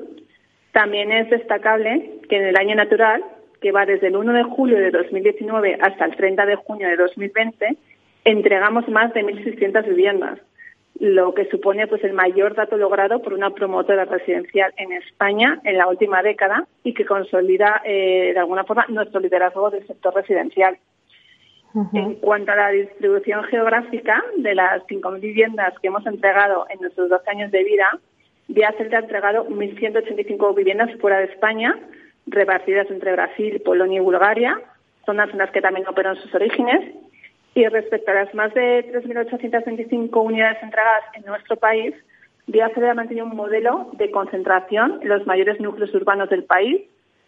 [0.71, 3.23] también es destacable que en el año natural,
[3.61, 6.97] que va desde el 1 de julio de 2019 hasta el 30 de junio de
[6.97, 7.77] 2020,
[8.25, 10.39] entregamos más de 1.600 viviendas,
[10.99, 15.77] lo que supone pues el mayor dato logrado por una promotora residencial en España en
[15.77, 20.77] la última década y que consolida eh, de alguna forma nuestro liderazgo del sector residencial.
[21.91, 27.09] En cuanto a la distribución geográfica de las 5.000 viviendas que hemos entregado en nuestros
[27.09, 27.99] dos años de vida,
[28.47, 31.75] Viacel ha entregado 1.185 viviendas fuera de España,
[32.27, 34.61] repartidas entre Brasil, Polonia y Bulgaria,
[35.03, 36.93] zonas en las que también operan sus orígenes,
[37.55, 41.93] y respecto a las más de 3.825 unidades entregadas en nuestro país,
[42.47, 46.81] Viacel ha mantenido un modelo de concentración en los mayores núcleos urbanos del país,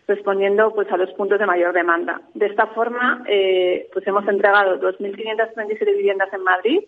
[0.08, 2.22] respondiendo pues a los puntos de mayor demanda.
[2.34, 6.80] De esta forma, eh, pues hemos entregado 2.537 viviendas en Madrid,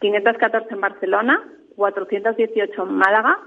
[0.00, 1.42] 514 en Barcelona,
[1.76, 3.38] 418 en Málaga,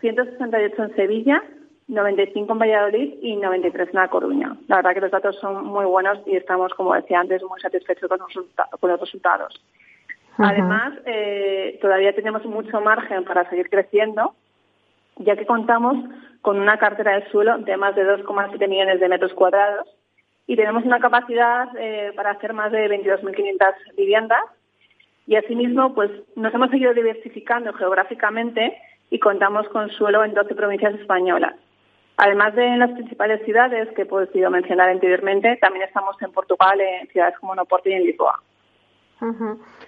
[0.00, 1.42] 168 en Sevilla,
[1.88, 4.56] 95 en Valladolid y 93 en La Coruña.
[4.68, 8.08] La verdad que los datos son muy buenos y estamos, como decía antes, muy satisfechos
[8.08, 9.60] con los, resultados.
[10.38, 14.34] Además, eh, todavía tenemos mucho margen para seguir creciendo,
[15.16, 15.96] ya que contamos
[16.40, 19.88] con una cartera de suelo de más de 2,7 millones de metros cuadrados
[20.46, 24.44] y tenemos una capacidad eh, para hacer más de 22.500 viviendas.
[25.26, 28.76] Y asimismo, pues nos hemos seguido diversificando geográficamente
[29.10, 31.54] y contamos con suelo en 12 provincias españolas.
[32.16, 36.80] Además de en las principales ciudades que he podido mencionar anteriormente, también estamos en Portugal,
[36.80, 38.40] en ciudades como Noporto y en Lisboa.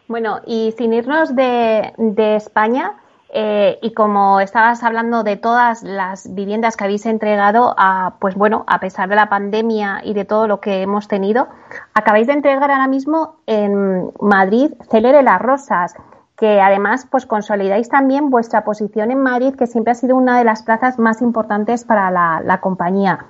[0.06, 1.92] Bueno, y sin irnos de,
[2.36, 2.92] España,
[3.30, 8.64] eh, y como estabas hablando de todas las viviendas que habéis entregado, a, pues bueno,
[8.68, 11.48] a pesar de la pandemia y de todo lo que hemos tenido,
[11.94, 15.96] acabáis de entregar ahora mismo en Madrid Celere Las Rosas
[16.36, 20.44] que además pues consolidáis también vuestra posición en Madrid, que siempre ha sido una de
[20.44, 23.26] las plazas más importantes para la, compañía.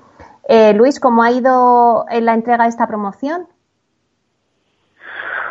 [0.49, 3.47] Eh, Luis, ¿cómo ha ido en la entrega de esta promoción?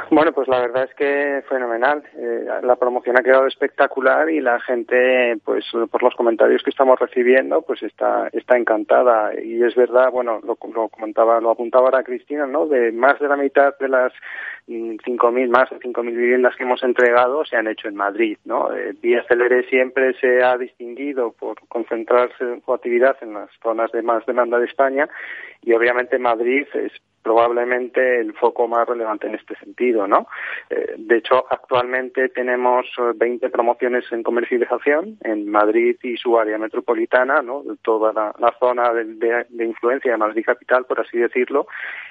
[0.09, 2.03] Bueno, pues la verdad es que fenomenal.
[2.15, 6.99] Eh, la promoción ha quedado espectacular y la gente, pues por los comentarios que estamos
[6.99, 9.31] recibiendo, pues está está encantada.
[9.39, 12.67] Y es verdad, bueno, lo, lo comentaba, lo apuntaba ahora Cristina, ¿no?
[12.67, 14.13] De más de la mitad de las
[14.67, 18.73] 5.000, más de 5.000 viviendas que hemos entregado se han hecho en Madrid, ¿no?
[18.73, 24.01] Eh, Vía Celere siempre se ha distinguido por concentrarse su actividad en las zonas de
[24.01, 25.09] más demanda de España
[25.61, 26.91] y obviamente Madrid es
[27.23, 30.27] probablemente el foco más relevante en este sentido, ¿no?
[30.69, 36.57] Eh, de hecho, actualmente tenemos 20 eh, promociones en comercialización en Madrid y su área
[36.57, 37.63] metropolitana, ¿no?
[37.81, 41.67] Toda la, zona de, influencia de Madrid capital, por así decirlo,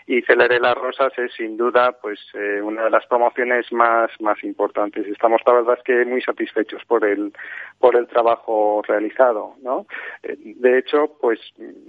[0.06, 4.42] y Celere Las Rosas es sin duda, pues, eh, una de las promociones más más
[4.42, 5.06] importantes.
[5.06, 7.32] Estamos, la verdad, es que muy satisfechos por el
[7.78, 9.86] por el trabajo realizado, ¿no?
[10.22, 11.40] de hecho, pues,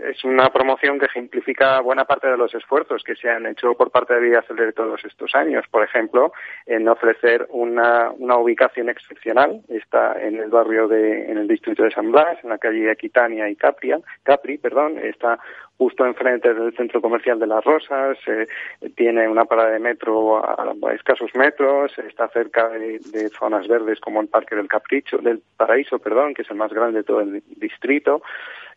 [0.03, 3.91] es una promoción que ejemplifica buena parte de los esfuerzos que se han hecho por
[3.91, 4.43] parte de Vía
[4.75, 5.65] todos estos años.
[5.69, 6.33] Por ejemplo,
[6.65, 9.61] en ofrecer una, una ubicación excepcional.
[9.69, 13.49] Está en el barrio de, en el distrito de San Blas, en la calle Aquitania
[13.49, 14.97] y Capria, Capri, perdón.
[14.99, 15.39] Está
[15.77, 18.47] justo enfrente del centro comercial de Las Rosas, eh,
[18.95, 24.27] tiene una parada de metro a, escasos metros, está cerca de, zonas verdes como el
[24.27, 28.21] Parque del Capricho, del Paraíso, perdón, que es el más grande de todo el distrito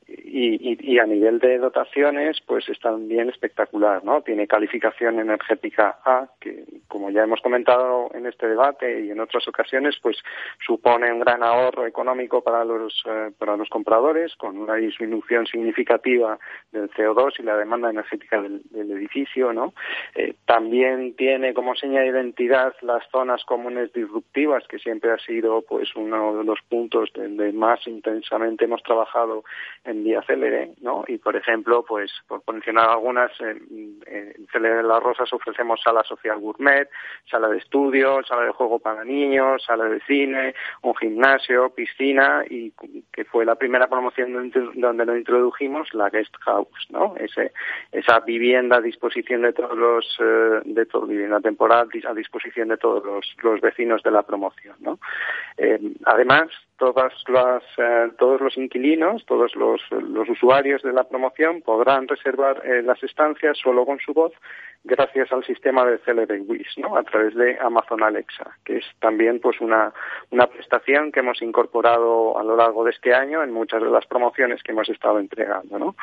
[0.08, 4.22] y, y, a nivel de dotaciones, pues es también espectacular, ¿no?
[4.22, 9.48] Tiene calificación energética A, que como ya hemos comentado en este debate y en otras
[9.48, 10.16] ocasiones, pues
[10.64, 16.38] supone un gran ahorro económico para los, eh, para los compradores, con una disminución significativa
[16.70, 19.74] del CO2 y la demanda energética del, edificio, ¿no?
[20.14, 25.62] Eh, también tiene como seña de identidad las zonas comunes disruptivas, que siempre ha sido,
[25.62, 29.42] pues, uno de los puntos donde más intensamente hemos trabajado
[29.84, 31.04] en en Vía Célere, ¿no?
[31.06, 33.96] Y, por ejemplo, pues, por mencionar algunas, en,
[34.52, 36.88] Célere de las Rosas ofrecemos sala social gourmet,
[37.30, 42.72] sala de estudio, sala de juego para niños, sala de cine, un gimnasio, piscina y
[43.12, 47.14] que fue la primera promoción donde lo introdujimos, la guest house, ¿no?
[47.16, 47.52] Ese,
[47.92, 52.76] esa vivienda a disposición de todos los, eh, de todo, vivienda temporal a disposición de
[52.76, 54.98] todos los, los vecinos de la promoción, ¿no?
[55.56, 61.62] Eh, además, todas las, eh, todos los inquilinos, todos los, los, usuarios de la promoción
[61.62, 64.33] podrán reservar eh, las estancias solo con su voz
[64.85, 65.99] gracias al sistema de
[66.40, 66.96] Wish, ¿no?
[66.96, 69.92] A través de Amazon Alexa, que es también pues una,
[70.31, 74.07] una prestación que hemos incorporado a lo largo de este año en muchas de las
[74.07, 75.96] promociones que hemos estado entregando, ¿no?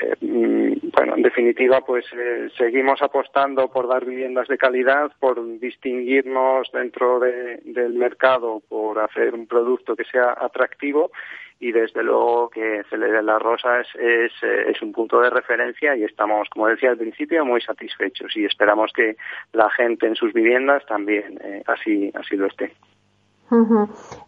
[0.00, 5.40] Eh, mm, bueno, en definitiva, pues eh, seguimos apostando por dar viviendas de calidad, por
[5.58, 11.12] distinguirnos dentro del mercado, por hacer un producto que sea atractivo
[11.60, 16.02] y desde luego que Celere las Rosas es, eh, es, un punto de referencia y
[16.02, 19.16] estamos, como decía al principio, muy satisfechos y esperamos que
[19.52, 22.72] la gente en sus viviendas también así, así lo esté.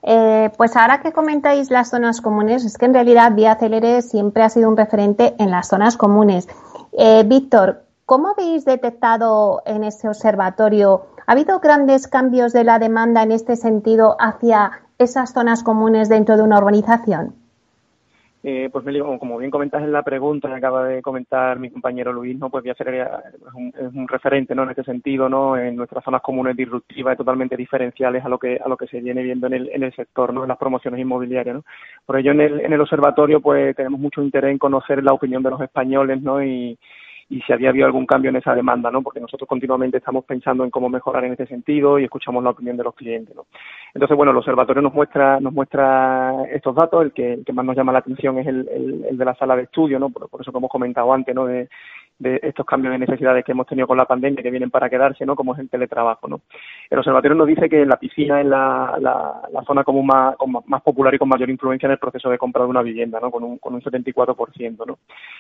[0.03, 4.43] Eh, pues ahora que comentáis las zonas comunes, es que en realidad Vía Celere siempre
[4.43, 6.49] ha sido un referente en las zonas comunes.
[6.93, 11.07] Eh, Víctor, ¿cómo habéis detectado en ese observatorio?
[11.27, 16.37] ¿Ha habido grandes cambios de la demanda en este sentido hacia esas zonas comunes dentro
[16.37, 17.46] de una urbanización?
[18.49, 18.85] Eh, pues
[19.19, 22.63] como bien comentas en la pregunta que acaba de comentar mi compañero Luis, no pues
[22.63, 23.09] voy a ser
[23.53, 27.17] un, es un referente no en este sentido, no en nuestras zonas comunes disruptivas y
[27.17, 29.93] totalmente diferenciales a lo que a lo que se viene viendo en el, en el
[29.97, 31.65] sector, no en las promociones inmobiliarias, ¿no?
[32.07, 35.43] Por ello en el, en el observatorio pues tenemos mucho interés en conocer la opinión
[35.43, 36.41] de los españoles, ¿no?
[36.41, 36.79] Y,
[37.29, 39.03] y si había habido algún cambio en esa demanda, ¿no?
[39.03, 42.77] Porque nosotros continuamente estamos pensando en cómo mejorar en ese sentido y escuchamos la opinión
[42.77, 43.47] de los clientes, ¿no?
[43.93, 47.93] Entonces, bueno, el observatorio nos muestra, nos muestra estos datos, el que, más nos llama
[47.93, 50.11] la atención es el, de la sala de estudio, ¿no?
[50.11, 51.47] Por, eso que hemos comentado antes, ¿no?
[51.47, 51.69] De,
[52.19, 55.27] de estos cambios de necesidades que hemos tenido con la pandemia que vienen para quedarse,
[55.27, 55.37] ¿no?
[55.37, 56.41] Como es el teletrabajo, ¿no?
[56.89, 60.35] El observatorio nos dice que la piscina es la, la, zona como más,
[60.67, 63.31] más popular y con mayor influencia en el proceso de compra de una vivienda, ¿no?
[63.31, 64.99] Con un, con un 74%, ¿no?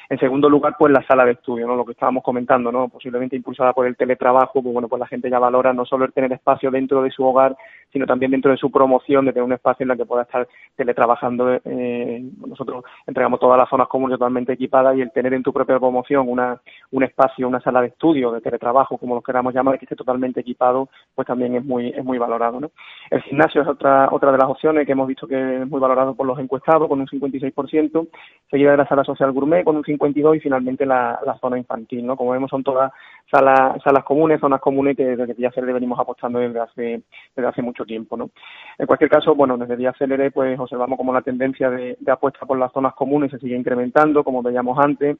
[0.08, 1.76] En segundo lugar, pues la sala de estudio, ¿no?
[1.76, 2.88] Lo que estábamos comentando, ¿no?
[2.88, 6.12] Posiblemente impulsada por el teletrabajo, pues bueno, pues la gente ya valora no solo el
[6.12, 7.56] tener espacio dentro de su hogar,
[7.92, 10.46] sino también dentro de su promoción, de tener un espacio en el que pueda estar
[10.76, 11.58] teletrabajando.
[11.64, 15.78] Eh, nosotros entregamos todas las zonas comunes totalmente equipadas y el tener en tu propia
[15.78, 16.60] promoción una
[16.92, 20.40] un espacio, una sala de estudio, de teletrabajo, como lo queramos llamar, que esté totalmente
[20.40, 22.61] equipado, pues también es muy, es muy valorado.
[22.61, 22.70] ¿no?
[23.11, 26.14] El gimnasio es otra, otra de las opciones que hemos visto que es muy valorado
[26.14, 28.09] por los encuestados, con un 56%,
[28.50, 32.07] seguida de la sala social gourmet con un 52% y finalmente la, la zona infantil.
[32.07, 32.16] ¿no?
[32.16, 32.92] Como vemos, son todas
[33.31, 37.02] salas, salas comunes, zonas comunes que desde Día le venimos apostando desde hace,
[37.35, 38.16] desde hace mucho tiempo.
[38.16, 38.31] ¿no?
[38.79, 42.46] En cualquier caso, bueno, desde Día Célere pues observamos como la tendencia de, de apuesta
[42.46, 45.16] por las zonas comunes se sigue incrementando, como veíamos antes,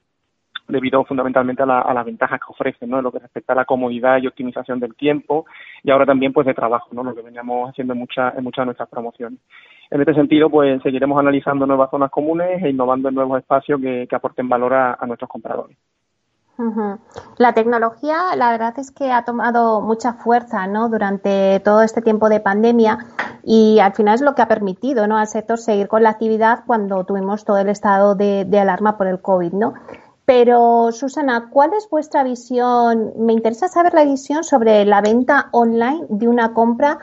[0.69, 2.99] debido fundamentalmente a, las ventajas que ofrecen, ¿no?
[2.99, 5.47] En lo que respecta a la comodidad y optimización del tiempo
[5.83, 7.03] y ahora también pues de trabajo, ¿no?
[7.03, 9.41] Lo que veníamos haciendo en, muchas en muchas de nuestras promociones.
[9.91, 14.09] En este sentido, pues seguiremos analizando nuevas zonas comunes e innovando en nuevos espacios que,
[14.11, 15.77] aporten valor a, nuestros compradores.
[17.37, 20.89] La tecnología, la verdad es que ha tomado mucha fuerza, ¿no?
[20.89, 22.99] Durante todo este tiempo de pandemia
[23.45, 25.19] y al final es lo que ha permitido, ¿no?
[25.19, 29.07] Al sector seguir con la actividad cuando tuvimos todo el estado de, de alarma por
[29.07, 29.75] el COVID, ¿no?
[30.27, 33.13] Pero, Susana, ¿cuál es vuestra visión?
[33.17, 36.99] Me interesa saber la visión sobre la venta online de una compra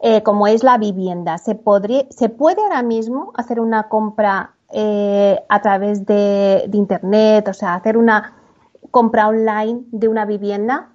[0.00, 1.38] eh, como es la vivienda.
[1.38, 7.48] ¿Se, podría, ¿Se puede ahora mismo hacer una compra eh, a través de, Internet?
[7.48, 8.34] O sea, hacer una
[8.90, 10.90] compra online de una vivienda?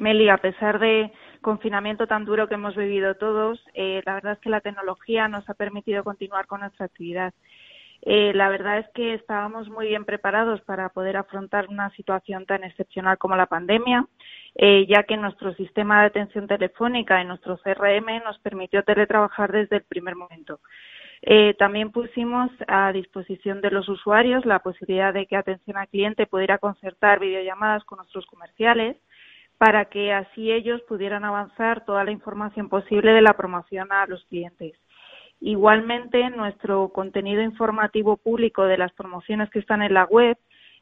[0.00, 4.38] Meli, a pesar de confinamiento tan duro que hemos vivido todos, eh, la verdad es
[4.40, 7.32] que la tecnología nos ha permitido continuar con nuestra actividad.
[8.02, 12.64] Eh, la verdad es que estábamos muy bien preparados para poder afrontar una situación tan
[12.64, 14.06] excepcional como la pandemia,
[14.54, 19.76] eh, ya que nuestro sistema de atención telefónica y nuestro CRM nos permitió teletrabajar desde
[19.76, 20.60] el primer momento.
[21.22, 26.26] Eh, también pusimos a disposición de los usuarios la posibilidad de que atención al cliente
[26.26, 28.96] pudiera concertar videollamadas con nuestros comerciales
[29.58, 34.24] para que así ellos pudieran avanzar toda la información posible de la promoción a los
[34.26, 34.74] clientes.
[35.40, 40.36] Igualmente, nuestro contenido informativo público de las promociones que están en la web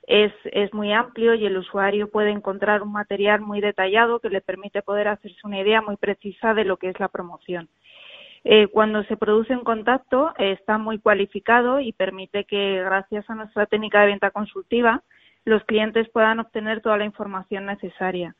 [0.07, 4.41] es, es muy amplio y el usuario puede encontrar un material muy detallado que le
[4.41, 7.69] permite poder hacerse una idea muy precisa de lo que es la promoción.
[8.45, 13.35] Eh, cuando se produce un contacto eh, está muy cualificado y permite que, gracias a
[13.35, 15.03] nuestra técnica de venta consultiva,
[15.45, 18.37] los clientes puedan obtener toda la información necesaria.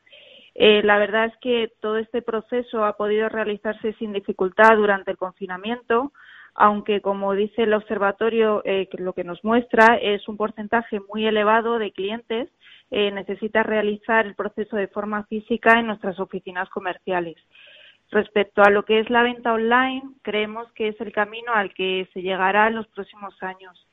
[0.57, 5.17] Eh, la verdad es que todo este proceso ha podido realizarse sin dificultad durante el
[5.17, 6.11] confinamiento,
[6.55, 11.77] aunque, como dice el observatorio, eh, lo que nos muestra es un porcentaje muy elevado
[11.77, 12.49] de clientes
[12.89, 17.35] eh, necesita realizar el proceso de forma física en nuestras oficinas comerciales.
[18.09, 22.07] Respecto a lo que es la venta online, creemos que es el camino al que
[22.13, 23.85] se llegará en los próximos años.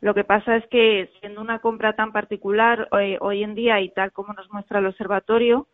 [0.00, 3.88] Lo que pasa es que, siendo una compra tan particular eh, hoy en día y
[3.90, 5.66] tal como nos muestra el observatorio,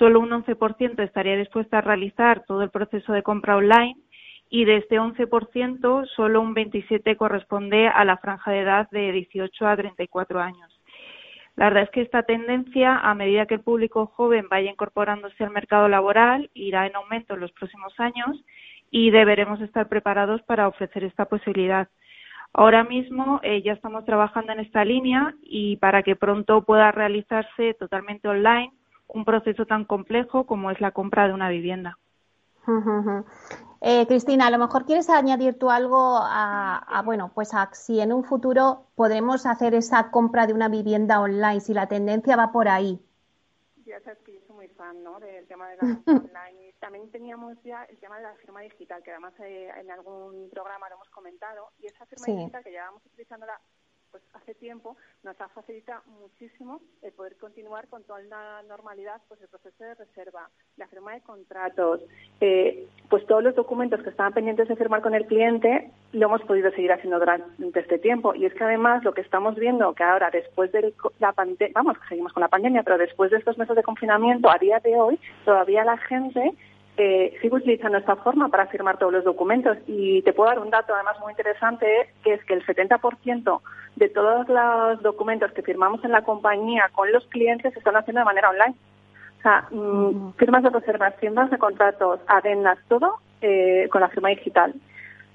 [0.00, 3.96] solo un 11% estaría dispuesta a realizar todo el proceso de compra online
[4.48, 9.66] y de este 11% solo un 27% corresponde a la franja de edad de 18
[9.66, 10.80] a 34 años.
[11.54, 15.50] La verdad es que esta tendencia, a medida que el público joven vaya incorporándose al
[15.50, 18.42] mercado laboral, irá en aumento en los próximos años
[18.90, 21.88] y deberemos estar preparados para ofrecer esta posibilidad.
[22.54, 27.74] Ahora mismo eh, ya estamos trabajando en esta línea y para que pronto pueda realizarse
[27.74, 28.72] totalmente online
[29.14, 31.98] un proceso tan complejo como es la compra de una vivienda.
[33.80, 38.12] Eh, Cristina, a lo mejor quieres añadir tú algo a, bueno, pues a si en
[38.12, 42.68] un futuro podremos hacer esa compra de una vivienda online, si la tendencia va por
[42.68, 43.00] ahí.
[43.86, 45.18] Ya sabes que yo soy muy fan, ¿no?
[45.18, 46.74] Del tema de la online.
[46.78, 50.88] También teníamos ya el tema de la firma digital, que además eh, en algún programa
[50.88, 53.60] lo hemos comentado, y esa firma digital que llevamos utilizándola
[54.10, 59.40] pues hace tiempo nos ha facilitado muchísimo el poder continuar con toda la normalidad pues
[59.40, 62.00] el proceso de reserva, la firma de contratos,
[62.40, 66.42] eh, pues todos los documentos que estaban pendientes de firmar con el cliente lo hemos
[66.42, 68.34] podido seguir haciendo durante este tiempo.
[68.34, 71.96] Y es que además lo que estamos viendo que ahora después de la pandemia, vamos,
[72.08, 75.18] seguimos con la pandemia, pero después de estos meses de confinamiento a día de hoy
[75.44, 76.54] todavía la gente
[76.96, 79.78] eh, sigue utilizando esta forma para firmar todos los documentos.
[79.86, 81.86] Y te puedo dar un dato además muy interesante,
[82.22, 83.60] que es que el 70%
[83.96, 88.20] de todos los documentos que firmamos en la compañía con los clientes se están haciendo
[88.20, 88.74] de manera online.
[89.38, 94.28] O sea, mm, firmas de reservas, firmas de contratos, adendas, todo eh, con la firma
[94.28, 94.74] digital.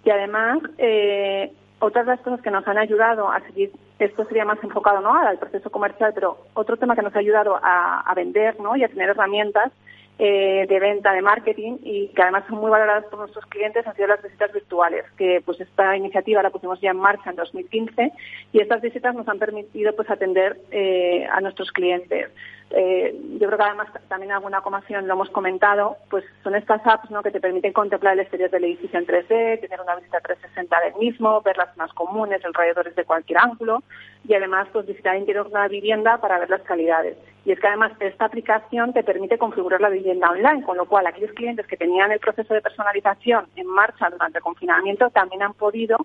[0.04, 4.46] Y además, eh, otras de las cosas que nos han ayudado a seguir, esto sería
[4.46, 5.14] más enfocado ¿no?
[5.16, 8.76] al proceso comercial, pero otro tema que nos ha ayudado a, a vender ¿no?
[8.76, 9.72] y a tener herramientas
[10.18, 13.96] eh, de venta, de marketing y que además son muy valoradas por nuestros clientes han
[13.96, 18.14] sido las visitas virtuales, que pues esta iniciativa la pusimos ya en marcha en 2015
[18.54, 22.30] y estas visitas nos han permitido pues atender eh, a nuestros clientes.
[22.72, 27.12] Eh, yo creo que además también alguna ocasión lo hemos comentado, pues son estas apps
[27.12, 27.22] ¿no?
[27.22, 30.96] que te permiten contemplar el exterior del edificio en 3D, tener una visita 360 del
[30.96, 33.84] mismo, ver las más comunes, alrededores de cualquier ángulo
[34.28, 37.18] y además pues visitar el interior de una vivienda para ver las calidades.
[37.46, 41.06] Y es que además esta aplicación te permite configurar la vivienda online, con lo cual
[41.06, 45.54] aquellos clientes que tenían el proceso de personalización en marcha durante el confinamiento también han
[45.54, 45.98] podido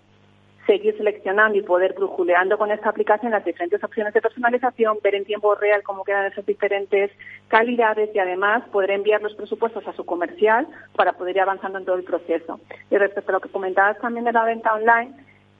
[0.71, 5.25] seguir seleccionando y poder brujuleando con esta aplicación las diferentes opciones de personalización, ver en
[5.25, 7.11] tiempo real cómo quedan esas diferentes
[7.49, 11.85] calidades y además poder enviar los presupuestos a su comercial para poder ir avanzando en
[11.85, 12.61] todo el proceso.
[12.89, 15.13] Y respecto a lo que comentabas también de la venta online,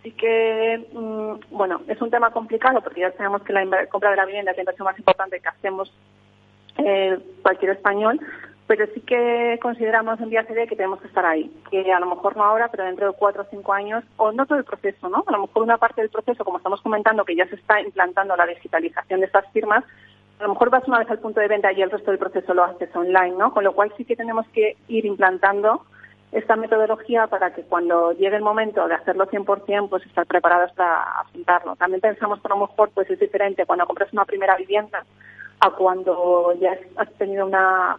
[0.05, 4.17] sí que, mm, bueno, es un tema complicado porque ya sabemos que la compra de
[4.17, 5.93] la vivienda es la inversión más importante que hacemos
[6.79, 8.21] eh, cualquier español,
[8.71, 12.07] pero sí que consideramos en Vía CD que tenemos que estar ahí, que a lo
[12.07, 15.09] mejor no ahora, pero dentro de cuatro o cinco años, o no todo el proceso,
[15.09, 15.25] ¿no?
[15.27, 18.37] A lo mejor una parte del proceso, como estamos comentando, que ya se está implantando
[18.37, 19.83] la digitalización de estas firmas,
[20.39, 22.55] a lo mejor vas una vez al punto de venta y el resto del proceso
[22.55, 23.53] lo haces online, ¿no?
[23.53, 25.85] Con lo cual sí que tenemos que ir implantando
[26.31, 31.23] esta metodología para que cuando llegue el momento de hacerlo 100%, pues estar preparados para
[31.23, 31.75] afrontarlo.
[31.75, 35.05] También pensamos que a lo mejor pues es diferente cuando compras una primera vivienda
[35.59, 37.99] a cuando ya has tenido una,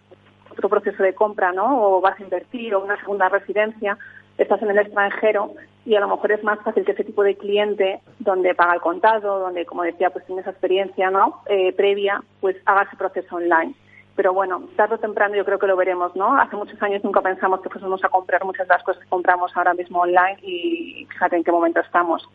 [0.52, 1.82] otro proceso de compra, ¿no?
[1.82, 3.98] O vas a invertir o una segunda residencia,
[4.38, 5.52] estás en el extranjero
[5.84, 8.80] y a lo mejor es más fácil que ese tipo de cliente, donde paga el
[8.80, 11.42] contado, donde, como decía, pues tiene esa experiencia, ¿no?
[11.46, 13.74] Eh, previa, pues haga ese proceso online
[14.14, 16.38] pero bueno, tarde o temprano yo creo que lo veremos, ¿no?
[16.38, 19.52] Hace muchos años nunca pensamos que fuésemos a comprar muchas de las cosas que compramos
[19.56, 22.28] ahora mismo online y fíjate en qué momento estamos.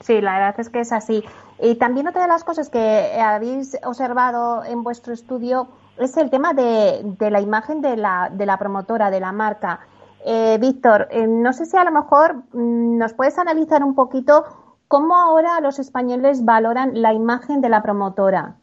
[0.00, 1.22] Sí, la verdad es que es así.
[1.60, 5.68] Y también otra de las cosas que habéis observado en vuestro estudio
[6.00, 9.80] es el tema de, la imagen de la, de la promotora, de la marca.
[10.24, 14.44] Eh, Víctor, eh, no sé si a lo mejor mm, nos puedes analizar un poquito
[14.88, 18.56] cómo ahora los españoles valoran la imagen de la promotora.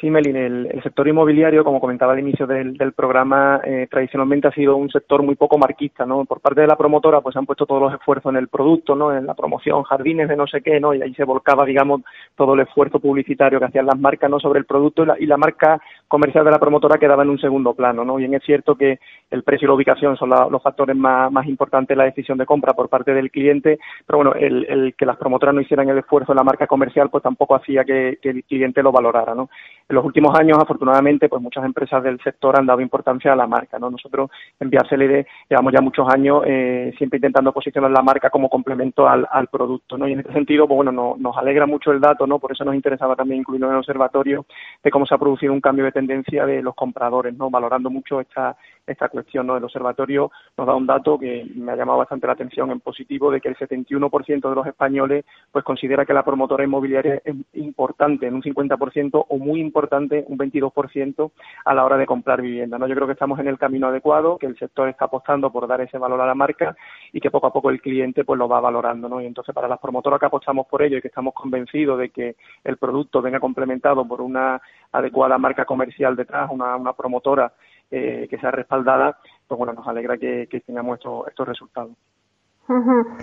[0.00, 4.76] Sí, Melin, el, sector inmobiliario, como comentaba al inicio del, programa, eh, tradicionalmente ha sido
[4.76, 6.24] un sector muy poco marquista, ¿no?
[6.24, 9.14] Por parte de la promotora, pues han puesto todos los esfuerzos en el producto, ¿no?
[9.14, 10.94] En la promoción, jardines de no sé qué, ¿no?
[10.94, 12.00] Y ahí se volcaba, digamos,
[12.34, 14.40] todo el esfuerzo publicitario que hacían las marcas, ¿no?
[14.40, 15.78] Sobre el producto y la, marca
[16.08, 18.16] comercial de la promotora quedaba en un segundo plano, ¿no?
[18.16, 21.94] Bien es cierto que el precio y la ubicación son los factores más, más importantes
[21.94, 25.54] en la decisión de compra por parte del cliente, pero bueno, el, que las promotoras
[25.54, 28.82] no hicieran el esfuerzo en la marca comercial, pues tampoco hacía que, que el cliente
[28.82, 29.50] lo valorara, ¿no?
[29.90, 33.48] En los últimos años, afortunadamente, pues muchas empresas del sector han dado importancia a la
[33.48, 33.76] marca.
[33.76, 33.90] ¿no?
[33.90, 34.30] Nosotros
[34.60, 39.26] en Vía llevamos ya muchos años eh, siempre intentando posicionar la marca como complemento al,
[39.50, 39.98] producto.
[39.98, 40.06] ¿no?
[40.06, 42.38] Y en este sentido, pues bueno, nos alegra mucho el dato, ¿no?
[42.38, 44.46] por eso nos interesaba también incluirlo en el observatorio,
[44.80, 47.50] de cómo se ha producido un cambio de tendencia de los compradores, ¿no?
[47.50, 49.46] valorando mucho esta, esta cuestión.
[49.46, 49.56] ¿no?
[49.56, 53.30] El observatorio nos da un dato que me ha llamado bastante la atención en positivo,
[53.30, 58.26] de que el 71% de los españoles pues considera que la promotora inmobiliaria es importante,
[58.26, 61.30] en un 50% o muy importante un 22%
[61.64, 62.78] a la hora de comprar vivienda.
[62.78, 62.86] ¿no?
[62.86, 65.80] Yo creo que estamos en el camino adecuado, que el sector está apostando por dar
[65.80, 66.76] ese valor a la marca
[67.12, 69.08] y que poco a poco el cliente pues lo va valorando.
[69.08, 69.20] ¿no?
[69.20, 72.36] Y entonces para las promotoras que apostamos por ello y que estamos convencidos de que
[72.64, 74.60] el producto venga complementado por una
[74.92, 77.52] adecuada marca comercial detrás, una, una promotora
[77.90, 81.92] eh, que sea respaldada, pues bueno, nos alegra que, tengamos estos resultados.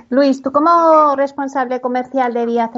[0.10, 2.70] Luis, tú como responsable comercial de Vía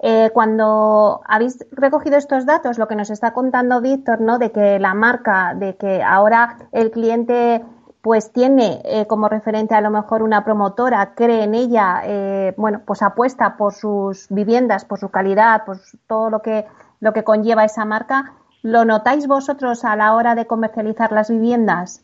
[0.00, 4.38] eh, cuando habéis recogido estos datos, lo que nos está contando Víctor, ¿no?
[4.38, 7.64] De que la marca, de que ahora el cliente
[8.04, 12.82] pues tiene eh, como referente a lo mejor una promotora, cree en ella, eh, bueno,
[12.84, 16.66] pues apuesta por sus viviendas, por su calidad, por todo lo que,
[17.00, 18.34] lo que conlleva esa marca.
[18.64, 22.02] ¿Lo notáis vosotros a la hora de comercializar las viviendas?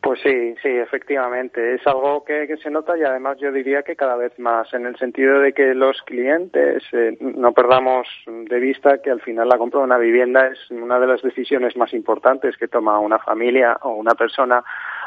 [0.00, 1.74] Pues sí, sí, efectivamente.
[1.74, 4.96] Es algo que, se nota y además yo diría que cada vez más, en el
[4.98, 9.80] sentido de que los clientes eh, no perdamos de vista que al final la compra
[9.80, 13.94] de una vivienda es una de las decisiones más importantes que toma una familia o
[13.94, 14.62] una persona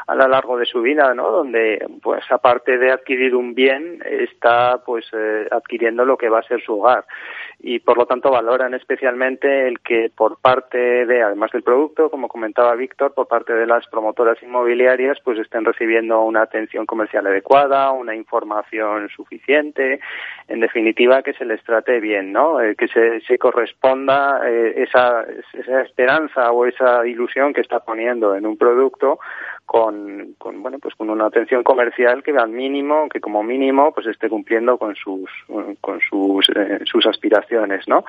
[0.06, 1.30] a lo largo de su vida, ¿no?
[1.30, 6.48] Donde, pues, aparte de adquirir un bien, está, pues, eh, adquiriendo lo que va a
[6.48, 7.04] ser su hogar.
[7.58, 12.28] Y, por lo tanto, valoran especialmente el que, por parte de, además del producto, como
[12.28, 17.92] comentaba Víctor, por parte de las promotoras inmobiliarias, pues, estén recibiendo una atención comercial adecuada,
[17.92, 20.00] una información suficiente,
[20.48, 22.60] en definitiva, que se les trate bien, ¿no?
[22.60, 28.46] Eh, que se, corresponda eh, esa, esa esperanza o esa ilusión que está poniendo en
[28.46, 29.18] un producto
[29.66, 34.06] con, con, bueno pues con una atención comercial que al mínimo que como mínimo pues
[34.06, 35.28] esté cumpliendo con sus
[35.80, 37.45] con sus eh, sus aspiraciones
[37.86, 38.04] no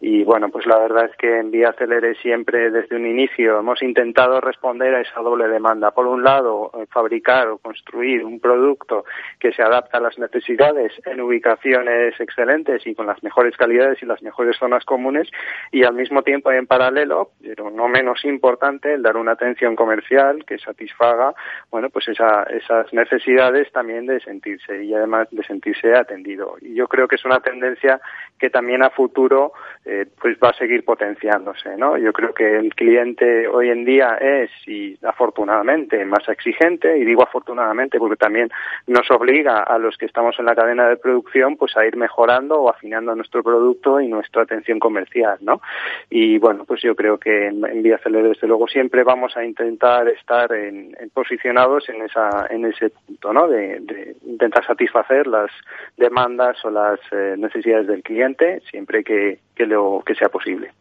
[0.00, 3.82] y bueno pues la verdad es que en Vía Celere siempre desde un inicio hemos
[3.82, 9.04] intentado responder a esa doble demanda por un lado eh, fabricar o construir un producto
[9.38, 14.06] que se adapta a las necesidades en ubicaciones excelentes y con las mejores calidades y
[14.06, 15.28] las mejores zonas comunes
[15.72, 20.44] y al mismo tiempo en paralelo pero no menos importante el dar una atención comercial
[20.44, 21.34] que satisfaga
[21.70, 26.56] bueno, pues esa, esas necesidades también de sentirse y además de sentirse atendido.
[26.60, 28.00] Y yo creo que es una tendencia
[28.38, 29.52] que también a futuro
[29.86, 31.98] eh, pues va a seguir potenciándose, ¿no?
[31.98, 37.22] Yo creo que el cliente hoy en día es y afortunadamente más exigente y digo
[37.22, 38.50] afortunadamente porque también
[38.86, 42.62] nos obliga a los que estamos en la cadena de producción pues a ir mejorando
[42.62, 45.60] o afinando nuestro producto y nuestra atención comercial, ¿no?
[46.08, 50.50] Y bueno, pues yo creo que en, Vía desde luego siempre vamos a intentar estar
[50.52, 53.48] en, posicionados en esa en ese punto, ¿no?
[53.48, 55.50] De, intentar satisfacer las
[55.98, 60.72] demandas o las eh, necesidades del cliente siempre que, que, lo, que sea posible.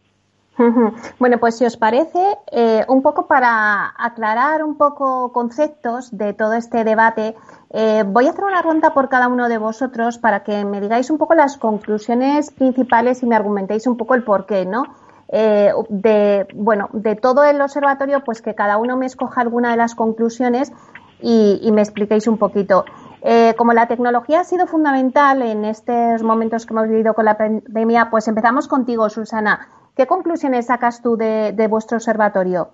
[1.17, 2.19] Bueno, pues si os parece,
[2.51, 7.35] eh, un poco para aclarar un poco conceptos de todo este debate,
[7.71, 11.09] eh, voy a hacer una ronda por cada uno de vosotros para que me digáis
[11.09, 14.83] un poco las conclusiones principales y me argumentéis un poco el porqué, ¿no?
[15.29, 19.77] Eh, de, bueno, de todo el observatorio, pues que cada uno me escoja alguna de
[19.77, 20.71] las conclusiones
[21.19, 22.85] y, me expliquéis un poquito.
[23.25, 27.37] Eh, como la tecnología ha sido fundamental en estos momentos que hemos vivido con la
[27.37, 29.69] pandemia, pues empezamos contigo, Susana.
[29.95, 32.71] ¿Qué conclusiones sacas tú de, vuestro observatorio?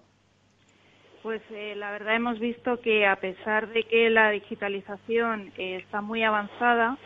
[1.22, 6.24] Pues eh, la verdad hemos visto que a pesar de que la digitalización está muy
[6.24, 6.98] avanzada,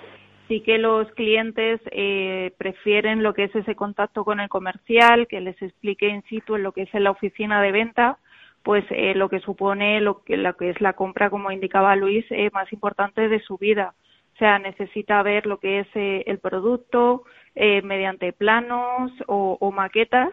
[0.48, 5.42] sí que los clientes eh, prefieren lo que es ese contacto con el comercial, que
[5.42, 8.20] les explique in situ en lo que es en la oficina de venta,
[8.64, 12.26] pues eh, lo que supone lo que, lo que es la compra, como indicaba Luis,
[12.30, 13.94] eh, más importante de su vida.
[14.34, 17.24] O sea, necesita ver lo que es eh, el producto
[17.56, 20.30] mediante planos o, maquetas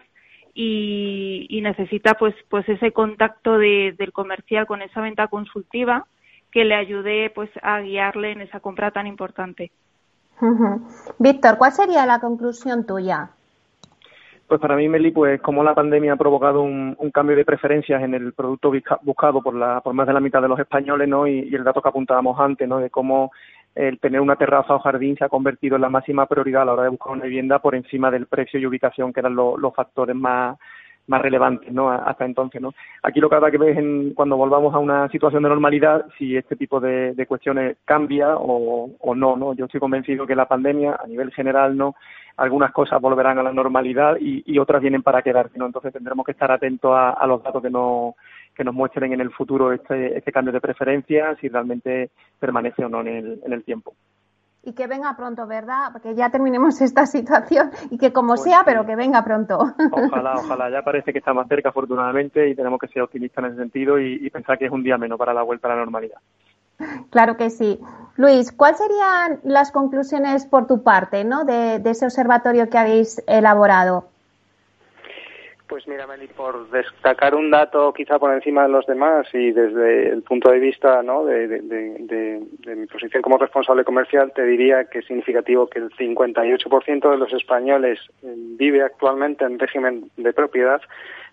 [0.55, 6.07] y, y, necesita pues pues ese contacto de, del comercial con esa venta consultiva
[6.51, 9.71] que le ayude pues a guiarle en esa compra tan importante.
[11.19, 13.29] Víctor, ¿cuál sería la conclusión tuya?
[14.51, 18.13] Pues para mí, Meli, pues como la pandemia ha provocado un, cambio de preferencias en
[18.13, 18.69] el producto
[19.01, 21.25] buscado por, la, por más de la mitad de los españoles, ¿no?
[21.25, 22.79] Y, el dato que apuntábamos antes, ¿no?
[22.79, 23.31] De cómo
[23.75, 26.73] el tener una terraza o jardín se ha convertido en la máxima prioridad a la
[26.73, 30.17] hora de buscar una vivienda por encima del precio y ubicación, que eran los factores
[30.17, 30.59] más,
[31.11, 31.91] más relevantes ¿no?
[31.91, 32.61] hasta entonces.
[32.61, 32.73] ¿no?
[33.03, 36.35] Aquí lo que habrá que ver es cuando volvamos a una situación de normalidad si
[36.35, 39.53] este tipo de, cuestiones cambia o, o, no, no.
[39.53, 41.95] Yo estoy convencido que la pandemia, a nivel general, no
[42.37, 45.57] algunas cosas volverán a la normalidad y, otras vienen para quedarse.
[45.57, 45.65] ¿no?
[45.65, 48.15] Entonces tendremos que estar atentos a, a los datos que, no,
[48.55, 52.09] que nos muestren en el futuro este, este cambio de preferencia, si realmente
[52.39, 53.93] permanece o no en el, en el tiempo
[54.63, 55.89] y que venga pronto, ¿verdad?
[55.91, 59.57] Porque ya terminemos esta situación y que como pues sea, pero que venga pronto.
[59.91, 60.69] Ojalá, ojalá.
[60.69, 63.99] Ya parece que está más cerca, afortunadamente, y tenemos que ser optimistas en ese sentido
[63.99, 66.17] y, pensar que es un día menos para la vuelta a la normalidad.
[67.09, 67.79] Claro que sí.
[68.15, 71.43] Luis, ¿cuáles serían las conclusiones por tu parte, ¿no?
[71.43, 74.10] de ese observatorio que habéis elaborado?
[75.71, 80.09] Pues mira, Meli, por destacar un dato quizá por encima de los demás y desde
[80.09, 81.23] el punto de vista ¿no?
[81.23, 87.11] de, de, mi posición como responsable comercial, te diría que es significativo que el 58%
[87.11, 90.81] de los españoles eh, vive actualmente en régimen de propiedad,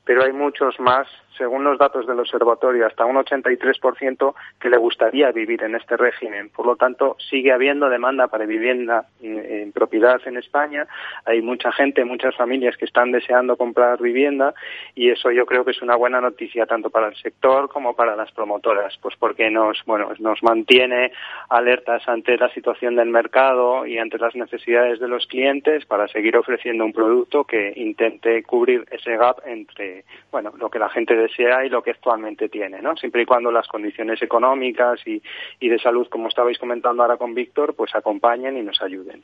[0.04, 1.08] pero hay muchos más
[1.38, 6.50] según los datos del observatorio, hasta un 83% que le gustaría vivir en este régimen.
[6.50, 10.86] Por lo tanto, sigue habiendo demanda para vivienda en, propiedad en España.
[11.24, 14.54] Hay mucha gente, muchas familias que están deseando comprar vivienda
[14.94, 18.16] y eso yo creo que es una buena noticia tanto para el sector como para
[18.16, 21.12] las promotoras, pues porque nos, bueno, nos mantiene
[21.48, 26.36] alertas ante la situación del mercado y ante las necesidades de los clientes para seguir
[26.36, 31.64] ofreciendo un producto que intente cubrir ese gap entre, bueno, lo que la gente sea
[31.64, 32.96] y lo que actualmente tiene, ¿no?
[32.96, 35.22] Siempre y cuando las condiciones económicas y,
[35.60, 39.22] y de salud, como estabais comentando ahora con Víctor, pues acompañen y nos ayuden.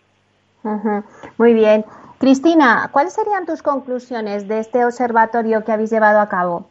[1.36, 1.84] Muy bien.
[2.18, 6.68] Cristina, ¿cuáles serían tus conclusiones de este observatorio que habéis llevado a cabo?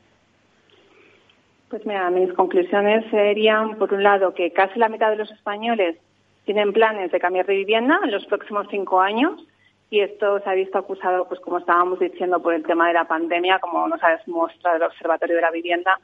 [1.69, 5.97] Pues mira, mis conclusiones serían, por un lado, que casi la mitad de los españoles
[6.45, 9.43] tienen planes de cambiar de vivienda en los próximos cinco años
[9.89, 13.05] y esto se ha visto acusado, pues como estábamos diciendo, por el tema de la
[13.05, 15.99] pandemia, como nos ha demostrado el Observatorio de la Vivienda,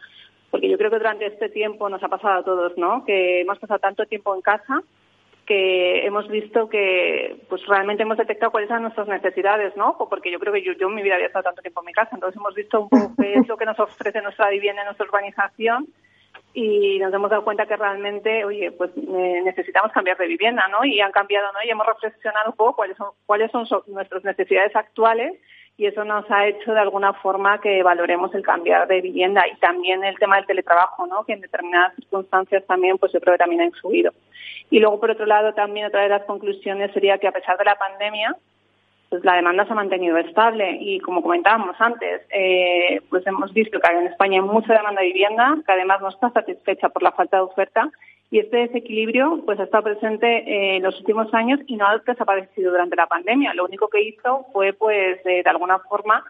[0.51, 3.03] porque yo creo que durante este tiempo nos ha pasado a todos, ¿no?
[3.05, 4.81] Que hemos pasado tanto tiempo en casa
[5.45, 9.95] que hemos visto que pues realmente hemos detectado cuáles son nuestras necesidades, ¿no?
[9.97, 11.93] Porque yo creo que yo, yo en mi vida había estado tanto tiempo en mi
[11.93, 15.07] casa, entonces hemos visto un poco qué es lo que nos ofrece nuestra vivienda, nuestra
[15.07, 15.87] urbanización
[16.53, 20.83] y nos hemos dado cuenta que realmente, oye, pues necesitamos cambiar de vivienda, ¿no?
[20.83, 21.59] Y han cambiado, ¿no?
[21.63, 25.39] Y hemos reflexionado un poco cuáles son, cuáles son nuestras necesidades actuales
[25.79, 29.55] y eso nos ha hecho de alguna forma que valoremos el cambiar de vivienda y
[29.59, 31.23] también el tema del teletrabajo, ¿no?
[31.23, 34.11] Que en determinadas circunstancias también, pues yo creo que también ha influido.
[34.69, 37.63] Y luego, por otro lado, también otra de las conclusiones sería que a pesar de
[37.63, 38.35] la pandemia,
[39.09, 43.79] pues la demanda se ha mantenido estable y como comentábamos antes, eh, pues hemos visto
[43.79, 47.11] que en España hay mucha demanda de vivienda, que además no está satisfecha por la
[47.11, 47.89] falta de oferta
[48.31, 51.97] y este desequilibrio pues ha estado presente eh, en los últimos años y no ha
[51.97, 53.55] desaparecido durante la pandemia.
[53.55, 56.23] Lo único que hizo fue pues de alguna forma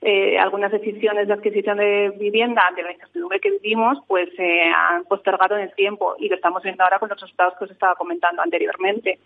[0.00, 5.04] eh, algunas decisiones de adquisición de vivienda ante la incertidumbre que vivimos pues se han
[5.04, 7.96] postergado en el tiempo y lo estamos viendo ahora con los resultados que os estaba
[7.96, 9.18] comentando anteriormente.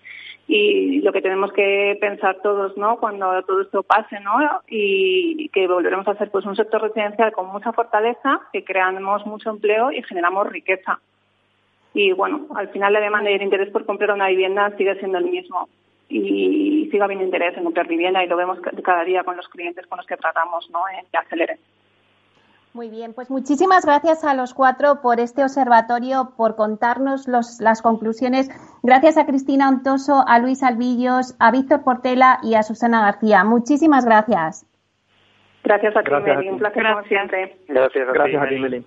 [0.48, 4.32] Y lo que tenemos que pensar todos no cuando todo esto pase no
[4.66, 9.50] y que volveremos a ser pues un sector residencial con mucha fortaleza que creamos mucho
[9.50, 11.00] empleo y generamos riqueza.
[11.92, 15.18] Y bueno al final la demanda y el interés por comprar una vivienda sigue siendo
[15.18, 15.68] el mismo
[16.12, 19.86] y siga habiendo interés en comprar vivienda y lo vemos cada día con los clientes
[19.86, 20.80] con los que tratamos, ¿no?
[20.88, 21.58] En que aceleren.
[22.74, 27.82] Muy bien, pues muchísimas gracias a los cuatro por este observatorio, por contarnos los, las
[27.82, 28.48] conclusiones.
[28.82, 33.44] Gracias a Cristina Ontoso, a Luis Albillos, a Víctor Portela y a Susana García.
[33.44, 34.66] Muchísimas gracias.
[35.64, 36.48] Gracias a ti, Meli.
[36.48, 37.56] Un placer como siempre.
[37.68, 38.86] Gracias a, gracias a ti, Meli.